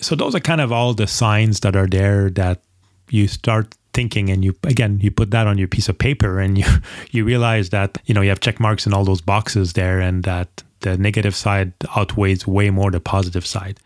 So 0.00 0.14
those 0.14 0.34
are 0.34 0.40
kind 0.40 0.60
of 0.60 0.72
all 0.72 0.94
the 0.94 1.06
signs 1.06 1.60
that 1.60 1.76
are 1.76 1.86
there 1.86 2.30
that 2.30 2.62
you 3.10 3.28
start 3.28 3.74
thinking 3.92 4.30
and 4.30 4.44
you 4.44 4.54
again 4.64 5.00
you 5.00 5.10
put 5.10 5.30
that 5.30 5.46
on 5.46 5.58
your 5.58 5.68
piece 5.68 5.88
of 5.88 5.98
paper 5.98 6.40
and 6.40 6.56
you 6.58 6.66
you 7.10 7.24
realize 7.24 7.70
that 7.70 7.98
you 8.04 8.14
know 8.14 8.20
you 8.20 8.28
have 8.28 8.40
check 8.40 8.60
marks 8.60 8.86
in 8.86 8.94
all 8.94 9.04
those 9.04 9.20
boxes 9.20 9.72
there 9.72 10.00
and 10.00 10.24
that 10.24 10.62
the 10.80 10.96
negative 10.96 11.34
side 11.34 11.72
outweighs 11.96 12.46
way 12.46 12.70
more 12.70 12.90
the 12.90 13.00
positive 13.00 13.46
side. 13.46 13.78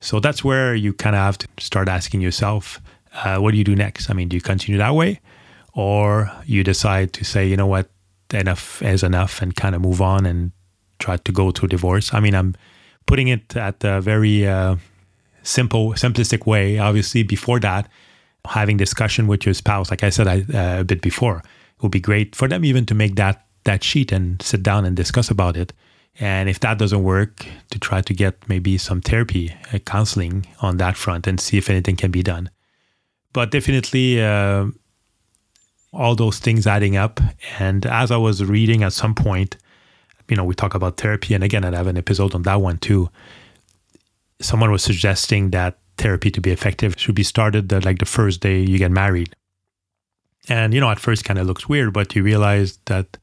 So 0.00 0.20
that's 0.20 0.44
where 0.44 0.74
you 0.74 0.92
kind 0.92 1.16
of 1.16 1.20
have 1.20 1.38
to 1.38 1.48
start 1.58 1.88
asking 1.88 2.20
yourself 2.20 2.80
uh, 3.24 3.38
what 3.38 3.50
do 3.52 3.58
you 3.58 3.64
do 3.64 3.74
next? 3.74 4.10
I 4.10 4.14
mean 4.14 4.28
do 4.28 4.36
you 4.36 4.42
continue 4.42 4.78
that 4.78 4.94
way 4.94 5.20
or 5.74 6.30
you 6.44 6.62
decide 6.62 7.12
to 7.14 7.24
say 7.24 7.46
you 7.46 7.56
know 7.56 7.66
what? 7.66 7.88
Enough 8.32 8.82
is 8.82 9.02
enough 9.02 9.40
and 9.40 9.56
kind 9.56 9.74
of 9.74 9.80
move 9.80 10.02
on 10.02 10.26
and 10.26 10.52
try 10.98 11.16
to 11.16 11.32
go 11.32 11.50
to 11.50 11.64
a 11.64 11.68
divorce. 11.68 12.12
I 12.12 12.20
mean 12.20 12.34
i'm 12.34 12.54
putting 13.06 13.28
it 13.28 13.56
at 13.56 13.82
a 13.82 14.02
very 14.02 14.46
uh, 14.46 14.76
simple 15.42 15.92
simplistic 15.94 16.46
way 16.46 16.78
obviously 16.78 17.22
before 17.22 17.58
that 17.58 17.88
having 18.46 18.76
discussion 18.76 19.26
with 19.26 19.44
your 19.44 19.54
spouse, 19.54 19.90
like 19.90 20.02
I 20.02 20.10
said 20.10 20.26
I, 20.28 20.44
uh, 20.54 20.80
a 20.80 20.84
bit 20.84 21.02
before, 21.02 21.38
it 21.38 21.82
would 21.82 21.92
be 21.92 22.00
great 22.00 22.34
for 22.34 22.48
them 22.48 22.64
even 22.64 22.86
to 22.86 22.94
make 22.94 23.16
that 23.16 23.44
that 23.64 23.84
sheet 23.84 24.12
and 24.12 24.40
sit 24.40 24.62
down 24.62 24.84
and 24.84 24.96
discuss 24.96 25.30
about 25.30 25.56
it. 25.56 25.72
And 26.20 26.48
if 26.48 26.60
that 26.60 26.78
doesn't 26.78 27.02
work, 27.02 27.46
to 27.70 27.78
try 27.78 28.00
to 28.00 28.14
get 28.14 28.48
maybe 28.48 28.76
some 28.78 29.00
therapy, 29.00 29.54
uh, 29.72 29.78
counseling 29.78 30.46
on 30.60 30.78
that 30.78 30.96
front, 30.96 31.26
and 31.26 31.38
see 31.38 31.58
if 31.58 31.70
anything 31.70 31.96
can 31.96 32.10
be 32.10 32.22
done. 32.22 32.50
But 33.32 33.50
definitely, 33.50 34.20
uh, 34.20 34.66
all 35.92 36.14
those 36.14 36.38
things 36.38 36.66
adding 36.66 36.96
up. 36.96 37.20
And 37.58 37.86
as 37.86 38.10
I 38.10 38.16
was 38.16 38.44
reading 38.44 38.82
at 38.82 38.92
some 38.92 39.14
point, 39.14 39.56
you 40.28 40.36
know, 40.36 40.44
we 40.44 40.54
talk 40.54 40.74
about 40.74 40.96
therapy, 40.96 41.34
and 41.34 41.42
again, 41.42 41.64
I 41.64 41.74
have 41.76 41.86
an 41.86 41.96
episode 41.96 42.34
on 42.34 42.42
that 42.42 42.60
one 42.60 42.78
too. 42.78 43.10
Someone 44.40 44.70
was 44.70 44.82
suggesting 44.82 45.50
that 45.50 45.78
therapy 45.98 46.30
to 46.30 46.40
be 46.40 46.50
effective 46.50 46.94
should 46.98 47.14
be 47.14 47.22
started 47.22 47.68
the, 47.68 47.80
like 47.80 47.98
the 47.98 48.06
first 48.06 48.40
day 48.40 48.60
you 48.60 48.78
get 48.78 48.90
married. 48.90 49.34
And, 50.48 50.72
you 50.72 50.80
know, 50.80 50.90
at 50.90 50.98
first 50.98 51.24
kind 51.24 51.38
of 51.38 51.46
looks 51.46 51.68
weird, 51.68 51.92
but 51.92 52.14
you 52.14 52.22
realize 52.22 52.78
that, 52.86 53.18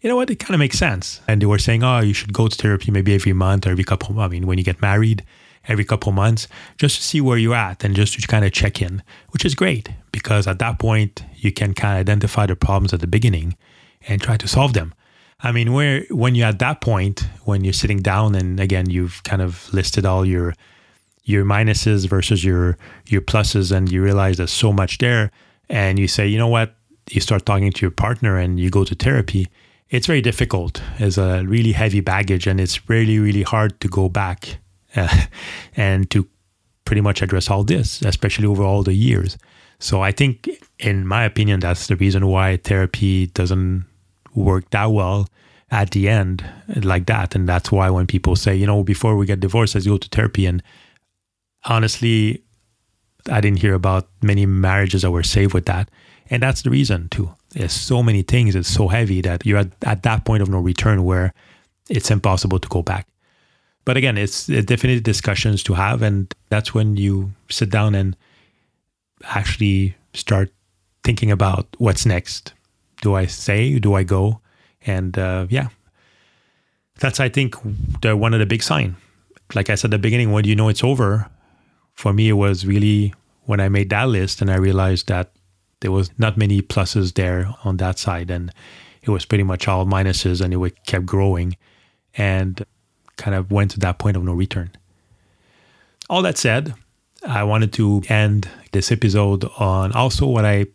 you 0.00 0.08
know 0.08 0.16
what, 0.16 0.30
it 0.30 0.36
kind 0.36 0.54
of 0.54 0.58
makes 0.58 0.78
sense. 0.78 1.20
And 1.28 1.42
they 1.42 1.46
were 1.46 1.58
saying, 1.58 1.82
oh, 1.82 2.00
you 2.00 2.14
should 2.14 2.32
go 2.32 2.48
to 2.48 2.56
therapy 2.56 2.90
maybe 2.90 3.14
every 3.14 3.32
month 3.32 3.66
or 3.66 3.70
every 3.70 3.84
couple, 3.84 4.18
I 4.20 4.28
mean, 4.28 4.46
when 4.46 4.56
you 4.56 4.64
get 4.64 4.80
married, 4.80 5.24
every 5.68 5.84
couple 5.84 6.12
months, 6.12 6.48
just 6.78 6.96
to 6.96 7.02
see 7.02 7.20
where 7.20 7.38
you're 7.38 7.54
at 7.54 7.84
and 7.84 7.94
just 7.94 8.18
to 8.18 8.26
kind 8.26 8.44
of 8.44 8.52
check 8.52 8.80
in, 8.80 9.02
which 9.30 9.44
is 9.44 9.54
great 9.54 9.88
because 10.12 10.46
at 10.46 10.58
that 10.58 10.78
point 10.78 11.24
you 11.36 11.52
can 11.52 11.74
kind 11.74 11.96
of 11.96 12.00
identify 12.00 12.46
the 12.46 12.56
problems 12.56 12.92
at 12.92 13.00
the 13.00 13.06
beginning 13.06 13.56
and 14.08 14.22
try 14.22 14.36
to 14.36 14.48
solve 14.48 14.72
them. 14.72 14.94
I 15.40 15.52
mean, 15.52 15.72
where 15.72 16.04
when 16.10 16.34
you're 16.34 16.48
at 16.48 16.60
that 16.60 16.80
point, 16.80 17.26
when 17.44 17.64
you're 17.64 17.72
sitting 17.72 18.00
down 18.00 18.34
and 18.34 18.58
again 18.58 18.88
you've 18.88 19.22
kind 19.24 19.42
of 19.42 19.72
listed 19.72 20.06
all 20.06 20.24
your 20.24 20.54
your 21.26 21.44
minuses 21.44 22.08
versus 22.08 22.44
your 22.44 22.78
your 23.08 23.20
pluses 23.20 23.70
and 23.70 23.90
you 23.92 24.02
realize 24.02 24.38
there's 24.38 24.52
so 24.52 24.72
much 24.72 24.98
there 24.98 25.30
and 25.68 25.98
you 25.98 26.08
say 26.08 26.26
you 26.26 26.38
know 26.38 26.48
what? 26.48 26.74
You 27.10 27.20
start 27.20 27.44
talking 27.44 27.70
to 27.70 27.80
your 27.82 27.90
partner 27.90 28.38
and 28.38 28.58
you 28.58 28.70
go 28.70 28.84
to 28.84 28.94
therapy. 28.94 29.48
It's 29.90 30.06
very 30.06 30.20
difficult. 30.20 30.82
As 30.98 31.18
a 31.18 31.44
really 31.44 31.72
heavy 31.72 32.00
baggage 32.00 32.46
and 32.46 32.60
it's 32.60 32.88
really 32.88 33.18
really 33.18 33.42
hard 33.42 33.78
to 33.80 33.88
go 33.88 34.08
back 34.08 34.58
uh, 34.94 35.26
and 35.76 36.08
to 36.10 36.26
pretty 36.84 37.02
much 37.02 37.20
address 37.20 37.50
all 37.50 37.64
this 37.64 38.00
especially 38.02 38.46
over 38.46 38.62
all 38.62 38.82
the 38.82 38.94
years. 38.94 39.36
So 39.78 40.00
i 40.02 40.12
think 40.12 40.48
in 40.78 41.06
my 41.06 41.24
opinion 41.24 41.60
that's 41.60 41.88
the 41.88 41.96
reason 41.96 42.28
why 42.28 42.56
therapy 42.58 43.26
doesn't 43.26 43.84
work 44.34 44.70
that 44.70 44.86
well 44.92 45.28
at 45.72 45.90
the 45.90 46.08
end 46.08 46.44
like 46.82 47.06
that. 47.06 47.34
And 47.34 47.48
that's 47.48 47.72
why 47.72 47.90
when 47.90 48.06
people 48.06 48.36
say 48.36 48.54
you 48.54 48.66
know 48.66 48.84
before 48.84 49.16
we 49.16 49.26
get 49.26 49.40
divorced 49.40 49.74
let's 49.74 49.88
go 49.88 49.96
to 49.96 50.08
therapy 50.08 50.46
and 50.46 50.62
honestly, 51.66 52.42
I 53.30 53.40
didn't 53.40 53.58
hear 53.60 53.74
about 53.74 54.08
many 54.22 54.46
marriages 54.46 55.02
that 55.02 55.10
were 55.10 55.22
saved 55.22 55.54
with 55.54 55.66
that. 55.66 55.90
And 56.30 56.42
that's 56.42 56.62
the 56.62 56.70
reason 56.70 57.08
too. 57.08 57.34
There's 57.50 57.72
so 57.72 58.02
many 58.02 58.22
things, 58.22 58.54
it's 58.54 58.68
so 58.68 58.88
heavy 58.88 59.20
that 59.22 59.46
you're 59.46 59.58
at, 59.58 59.70
at 59.82 60.02
that 60.02 60.24
point 60.24 60.42
of 60.42 60.48
no 60.48 60.58
return 60.58 61.04
where 61.04 61.32
it's 61.88 62.10
impossible 62.10 62.58
to 62.58 62.68
go 62.68 62.82
back. 62.82 63.06
But 63.84 63.96
again, 63.96 64.18
it's, 64.18 64.48
it's 64.48 64.66
definitely 64.66 65.00
discussions 65.00 65.62
to 65.64 65.74
have. 65.74 66.02
And 66.02 66.34
that's 66.48 66.74
when 66.74 66.96
you 66.96 67.32
sit 67.48 67.70
down 67.70 67.94
and 67.94 68.16
actually 69.24 69.94
start 70.12 70.50
thinking 71.04 71.30
about 71.30 71.66
what's 71.78 72.04
next. 72.04 72.52
Do 73.02 73.14
I 73.14 73.26
say? 73.26 73.78
Do 73.78 73.94
I 73.94 74.02
go? 74.02 74.40
And 74.86 75.16
uh, 75.18 75.46
yeah, 75.48 75.68
that's 76.98 77.20
I 77.20 77.28
think 77.28 77.54
the 78.02 78.16
one 78.16 78.34
of 78.34 78.40
the 78.40 78.46
big 78.46 78.62
sign. 78.62 78.96
Like 79.54 79.70
I 79.70 79.76
said 79.76 79.88
at 79.88 79.90
the 79.92 79.98
beginning, 79.98 80.32
when 80.32 80.44
you 80.44 80.56
know 80.56 80.68
it's 80.68 80.82
over, 80.82 81.30
for 81.96 82.12
me, 82.12 82.28
it 82.28 82.34
was 82.34 82.66
really 82.66 83.12
when 83.44 83.58
I 83.58 83.68
made 83.68 83.90
that 83.90 84.08
list 84.08 84.40
and 84.40 84.50
I 84.50 84.56
realized 84.56 85.08
that 85.08 85.32
there 85.80 85.90
was 85.90 86.10
not 86.18 86.36
many 86.36 86.62
pluses 86.62 87.14
there 87.14 87.54
on 87.64 87.78
that 87.78 87.98
side, 87.98 88.30
and 88.30 88.52
it 89.02 89.10
was 89.10 89.24
pretty 89.24 89.44
much 89.44 89.68
all 89.68 89.84
minuses, 89.84 90.40
and 90.40 90.54
it 90.54 90.86
kept 90.86 91.06
growing, 91.06 91.56
and 92.16 92.64
kind 93.16 93.34
of 93.34 93.50
went 93.50 93.72
to 93.72 93.80
that 93.80 93.98
point 93.98 94.16
of 94.16 94.24
no 94.24 94.32
return. 94.32 94.70
All 96.08 96.22
that 96.22 96.38
said, 96.38 96.74
I 97.26 97.42
wanted 97.44 97.72
to 97.74 98.02
end 98.08 98.48
this 98.72 98.92
episode 98.92 99.44
on 99.58 99.92
also 99.92 100.26
what 100.26 100.44
I 100.44 100.66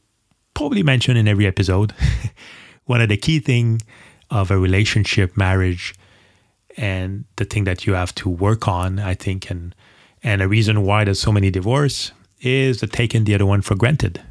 probably 0.53 0.83
mention 0.83 1.17
in 1.17 1.27
every 1.27 1.47
episode. 1.47 1.93
One 2.85 3.01
of 3.01 3.09
the 3.09 3.17
key 3.17 3.39
thing 3.39 3.81
of 4.29 4.51
a 4.51 4.57
relationship, 4.57 5.37
marriage, 5.37 5.95
and 6.77 7.25
the 7.37 7.45
thing 7.45 7.63
that 7.65 7.85
you 7.85 7.93
have 7.93 8.13
to 8.15 8.29
work 8.29 8.67
on, 8.67 8.99
I 8.99 9.13
think, 9.13 9.49
and 9.49 9.73
and 10.23 10.41
a 10.41 10.47
reason 10.47 10.83
why 10.83 11.03
there's 11.03 11.19
so 11.19 11.31
many 11.31 11.49
divorce 11.49 12.11
is 12.41 12.79
the 12.79 12.87
taking 12.87 13.23
the 13.23 13.35
other 13.35 13.45
one 13.45 13.61
for 13.61 13.75
granted. 13.75 14.21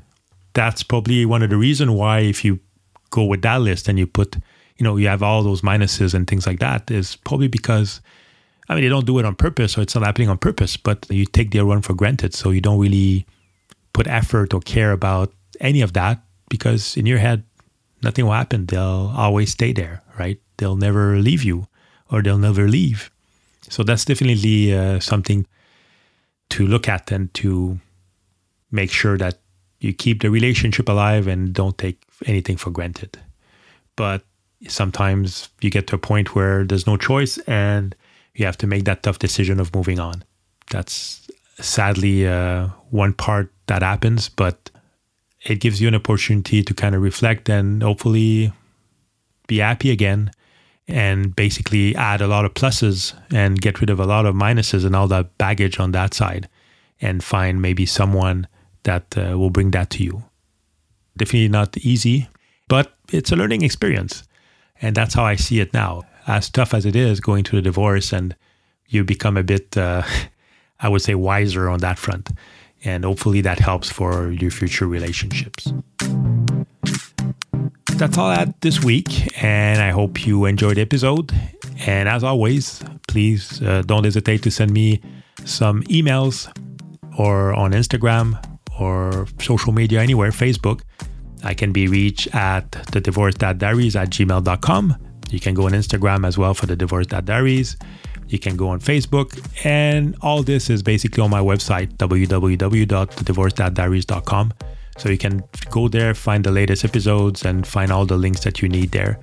That's 0.52 0.82
probably 0.82 1.24
one 1.24 1.42
of 1.42 1.50
the 1.50 1.56
reasons 1.56 1.90
why 1.92 2.20
if 2.20 2.44
you 2.44 2.60
go 3.10 3.24
with 3.24 3.42
that 3.42 3.60
list 3.60 3.88
and 3.88 3.98
you 3.98 4.06
put, 4.06 4.36
you 4.76 4.84
know, 4.84 4.96
you 4.96 5.08
have 5.08 5.22
all 5.22 5.42
those 5.42 5.62
minuses 5.62 6.14
and 6.14 6.26
things 6.26 6.46
like 6.46 6.58
that 6.60 6.90
is 6.90 7.16
probably 7.16 7.48
because 7.48 8.00
I 8.68 8.74
mean 8.74 8.84
they 8.84 8.88
don't 8.88 9.06
do 9.06 9.18
it 9.18 9.24
on 9.24 9.34
purpose 9.34 9.76
or 9.76 9.82
it's 9.82 9.94
not 9.94 10.04
happening 10.04 10.28
on 10.28 10.38
purpose, 10.38 10.76
but 10.76 11.06
you 11.10 11.24
take 11.24 11.50
the 11.50 11.60
other 11.60 11.66
one 11.66 11.82
for 11.82 11.94
granted. 11.94 12.34
So 12.34 12.50
you 12.50 12.60
don't 12.60 12.80
really 12.80 13.26
put 13.92 14.06
effort 14.06 14.54
or 14.54 14.60
care 14.60 14.92
about 14.92 15.32
any 15.60 15.82
of 15.82 15.92
that 15.94 16.22
because 16.48 16.96
in 16.96 17.06
your 17.06 17.18
head 17.18 17.44
nothing 18.02 18.24
will 18.24 18.32
happen. 18.32 18.66
They'll 18.66 19.12
always 19.16 19.52
stay 19.52 19.72
there, 19.72 20.02
right? 20.18 20.40
They'll 20.56 20.76
never 20.76 21.18
leave 21.18 21.42
you 21.42 21.66
or 22.10 22.22
they'll 22.22 22.38
never 22.38 22.68
leave. 22.68 23.10
So 23.68 23.82
that's 23.82 24.04
definitely 24.04 24.74
uh, 24.74 25.00
something 25.00 25.46
to 26.50 26.66
look 26.66 26.88
at 26.88 27.10
and 27.10 27.32
to 27.34 27.78
make 28.70 28.90
sure 28.90 29.16
that 29.18 29.38
you 29.80 29.92
keep 29.92 30.22
the 30.22 30.30
relationship 30.30 30.88
alive 30.88 31.26
and 31.26 31.52
don't 31.52 31.78
take 31.78 32.02
anything 32.26 32.56
for 32.56 32.70
granted. 32.70 33.18
But 33.96 34.24
sometimes 34.68 35.48
you 35.60 35.70
get 35.70 35.86
to 35.88 35.96
a 35.96 35.98
point 35.98 36.34
where 36.34 36.64
there's 36.64 36.86
no 36.86 36.96
choice 36.96 37.38
and 37.46 37.94
you 38.34 38.44
have 38.44 38.58
to 38.58 38.66
make 38.66 38.84
that 38.84 39.02
tough 39.02 39.18
decision 39.18 39.58
of 39.58 39.74
moving 39.74 39.98
on. 39.98 40.22
That's 40.70 41.28
sadly 41.58 42.26
uh, 42.26 42.68
one 42.90 43.12
part 43.14 43.52
that 43.66 43.82
happens, 43.82 44.28
but 44.28 44.70
it 45.44 45.60
gives 45.60 45.80
you 45.80 45.88
an 45.88 45.94
opportunity 45.94 46.62
to 46.62 46.74
kind 46.74 46.94
of 46.94 47.02
reflect 47.02 47.48
and 47.48 47.82
hopefully 47.82 48.52
be 49.46 49.58
happy 49.58 49.90
again 49.90 50.30
and 50.90 51.34
basically 51.34 51.94
add 51.96 52.20
a 52.20 52.26
lot 52.26 52.44
of 52.44 52.54
pluses 52.54 53.14
and 53.32 53.60
get 53.60 53.80
rid 53.80 53.90
of 53.90 54.00
a 54.00 54.06
lot 54.06 54.26
of 54.26 54.34
minuses 54.34 54.84
and 54.84 54.94
all 54.96 55.08
that 55.08 55.36
baggage 55.38 55.78
on 55.78 55.92
that 55.92 56.14
side 56.14 56.48
and 57.00 57.24
find 57.24 57.62
maybe 57.62 57.86
someone 57.86 58.46
that 58.84 59.16
uh, 59.16 59.38
will 59.38 59.50
bring 59.50 59.70
that 59.70 59.90
to 59.90 60.04
you. 60.04 60.22
Definitely 61.16 61.48
not 61.48 61.76
easy, 61.78 62.28
but 62.68 62.94
it's 63.12 63.32
a 63.32 63.36
learning 63.36 63.62
experience. 63.62 64.22
And 64.80 64.94
that's 64.94 65.14
how 65.14 65.24
I 65.24 65.36
see 65.36 65.60
it 65.60 65.72
now. 65.74 66.02
As 66.26 66.48
tough 66.48 66.74
as 66.74 66.86
it 66.86 66.96
is 66.96 67.20
going 67.20 67.44
through 67.44 67.58
the 67.58 67.64
divorce, 67.64 68.12
and 68.12 68.36
you 68.88 69.04
become 69.04 69.36
a 69.36 69.42
bit, 69.42 69.76
uh, 69.76 70.02
I 70.80 70.88
would 70.88 71.02
say, 71.02 71.14
wiser 71.14 71.68
on 71.68 71.80
that 71.80 71.98
front. 71.98 72.30
And 72.84 73.04
hopefully 73.04 73.42
that 73.42 73.58
helps 73.58 73.90
for 73.90 74.30
your 74.30 74.50
future 74.50 74.86
relationships. 74.86 75.72
That's 78.00 78.16
all 78.16 78.28
I 78.28 78.38
had 78.38 78.54
this 78.62 78.82
week, 78.82 79.42
and 79.44 79.82
I 79.82 79.90
hope 79.90 80.26
you 80.26 80.46
enjoyed 80.46 80.78
the 80.78 80.80
episode. 80.80 81.34
And 81.86 82.08
as 82.08 82.24
always, 82.24 82.82
please 83.08 83.60
uh, 83.60 83.82
don't 83.84 84.04
hesitate 84.04 84.42
to 84.44 84.50
send 84.50 84.70
me 84.70 85.02
some 85.44 85.82
emails 85.82 86.50
or 87.18 87.52
on 87.52 87.72
Instagram 87.72 88.42
or 88.80 89.26
social 89.38 89.74
media 89.74 90.00
anywhere, 90.00 90.30
Facebook. 90.30 90.80
I 91.44 91.52
can 91.52 91.72
be 91.72 91.88
reached 91.88 92.34
at 92.34 92.72
the 92.90 93.02
divorce 93.02 93.34
diaries 93.34 93.96
at 93.96 94.08
gmail.com. 94.08 94.96
You 95.28 95.38
can 95.38 95.52
go 95.52 95.66
on 95.66 95.72
Instagram 95.72 96.26
as 96.26 96.38
well 96.38 96.54
for 96.54 96.64
the 96.64 96.76
divorce 96.76 97.06
diaries. 97.06 97.76
You 98.28 98.38
can 98.38 98.56
go 98.56 98.70
on 98.70 98.80
Facebook. 98.80 99.38
And 99.62 100.16
all 100.22 100.42
this 100.42 100.70
is 100.70 100.82
basically 100.82 101.22
on 101.22 101.28
my 101.28 101.40
website, 101.40 101.98
www.thedivorcediaries.com. 101.98 104.52
So 105.00 105.08
you 105.08 105.16
can 105.16 105.42
go 105.70 105.88
there, 105.88 106.14
find 106.14 106.44
the 106.44 106.50
latest 106.50 106.84
episodes, 106.84 107.46
and 107.46 107.66
find 107.66 107.90
all 107.90 108.04
the 108.04 108.18
links 108.18 108.44
that 108.44 108.60
you 108.60 108.68
need 108.68 108.90
there 108.90 109.18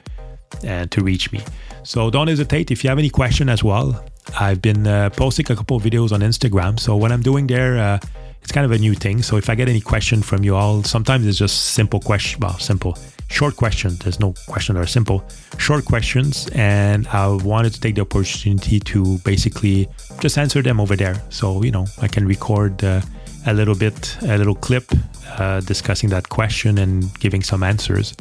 uh, 0.68 0.88
to 0.88 1.04
reach 1.04 1.32
me. 1.32 1.42
So 1.84 2.10
don't 2.10 2.28
hesitate 2.28 2.72
if 2.72 2.84
you 2.84 2.90
have 2.90 2.98
any 2.98 3.12
question 3.12 3.48
as 3.48 3.64
well. 3.64 4.04
I've 4.40 4.60
been 4.60 4.88
uh, 4.88 5.12
posting 5.12 5.46
a 5.52 5.56
couple 5.56 5.80
videos 5.80 6.12
on 6.12 6.22
Instagram. 6.22 6.80
So 6.80 6.96
what 6.96 7.12
I'm 7.12 7.22
doing 7.22 7.46
there, 7.46 7.78
uh, 7.78 8.00
it's 8.42 8.52
kind 8.52 8.66
of 8.66 8.72
a 8.72 8.78
new 8.80 8.96
thing. 8.96 9.22
So 9.22 9.38
if 9.38 9.52
I 9.52 9.56
get 9.56 9.70
any 9.70 9.80
question 9.80 10.24
from 10.24 10.44
you 10.44 10.56
all, 10.56 10.82
sometimes 10.82 11.28
it's 11.28 11.38
just 11.38 11.74
simple 11.74 12.00
question, 12.00 12.40
well, 12.40 12.58
simple, 12.58 12.98
short 13.30 13.56
questions. 13.56 14.00
There's 14.00 14.20
no 14.20 14.34
question 14.48 14.76
that 14.76 14.82
are 14.82 14.88
simple, 14.88 15.24
short 15.60 15.86
questions, 15.86 16.50
and 16.56 17.08
I 17.10 17.28
wanted 17.28 17.74
to 17.74 17.80
take 17.80 17.96
the 17.96 18.02
opportunity 18.02 18.80
to 18.80 19.20
basically 19.20 19.88
just 20.20 20.40
answer 20.40 20.64
them 20.64 20.80
over 20.80 20.96
there. 20.96 21.22
So 21.30 21.62
you 21.62 21.72
know, 21.72 21.86
I 22.02 22.08
can 22.08 22.26
record 22.28 22.84
uh, 22.84 23.02
a 23.46 23.54
little 23.54 23.76
bit, 23.76 24.18
a 24.24 24.38
little 24.38 24.56
clip 24.56 24.92
uh, 25.38 25.62
discussing 25.62 26.10
that 26.10 26.30
question 26.30 26.78
and 26.78 27.14
giving 27.20 27.44
some 27.44 27.64
answers. 27.64 28.16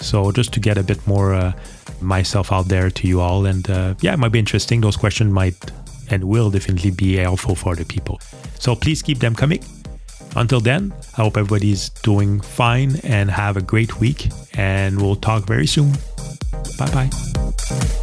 So 0.00 0.32
just 0.32 0.52
to 0.54 0.60
get 0.60 0.78
a 0.78 0.82
bit 0.82 1.06
more 1.06 1.34
uh, 1.34 1.52
myself 2.00 2.52
out 2.52 2.68
there 2.68 2.90
to 2.90 3.06
you 3.06 3.20
all, 3.20 3.46
and 3.46 3.68
uh, 3.70 3.94
yeah, 4.00 4.14
it 4.14 4.18
might 4.18 4.32
be 4.32 4.38
interesting. 4.38 4.80
Those 4.80 4.96
questions 4.96 5.32
might 5.32 5.70
and 6.10 6.24
will 6.24 6.50
definitely 6.50 6.90
be 6.90 7.16
helpful 7.16 7.54
for 7.54 7.76
the 7.76 7.84
people. 7.84 8.20
So 8.58 8.74
please 8.74 9.02
keep 9.02 9.18
them 9.18 9.34
coming. 9.34 9.62
Until 10.34 10.60
then, 10.60 10.92
I 11.16 11.22
hope 11.22 11.36
everybody's 11.36 11.90
doing 12.02 12.40
fine 12.40 12.96
and 13.02 13.30
have 13.30 13.56
a 13.56 13.62
great 13.62 14.00
week. 14.00 14.28
And 14.54 15.00
we'll 15.00 15.16
talk 15.16 15.46
very 15.46 15.66
soon. 15.66 15.92
Bye 16.78 16.90
bye. 16.90 18.01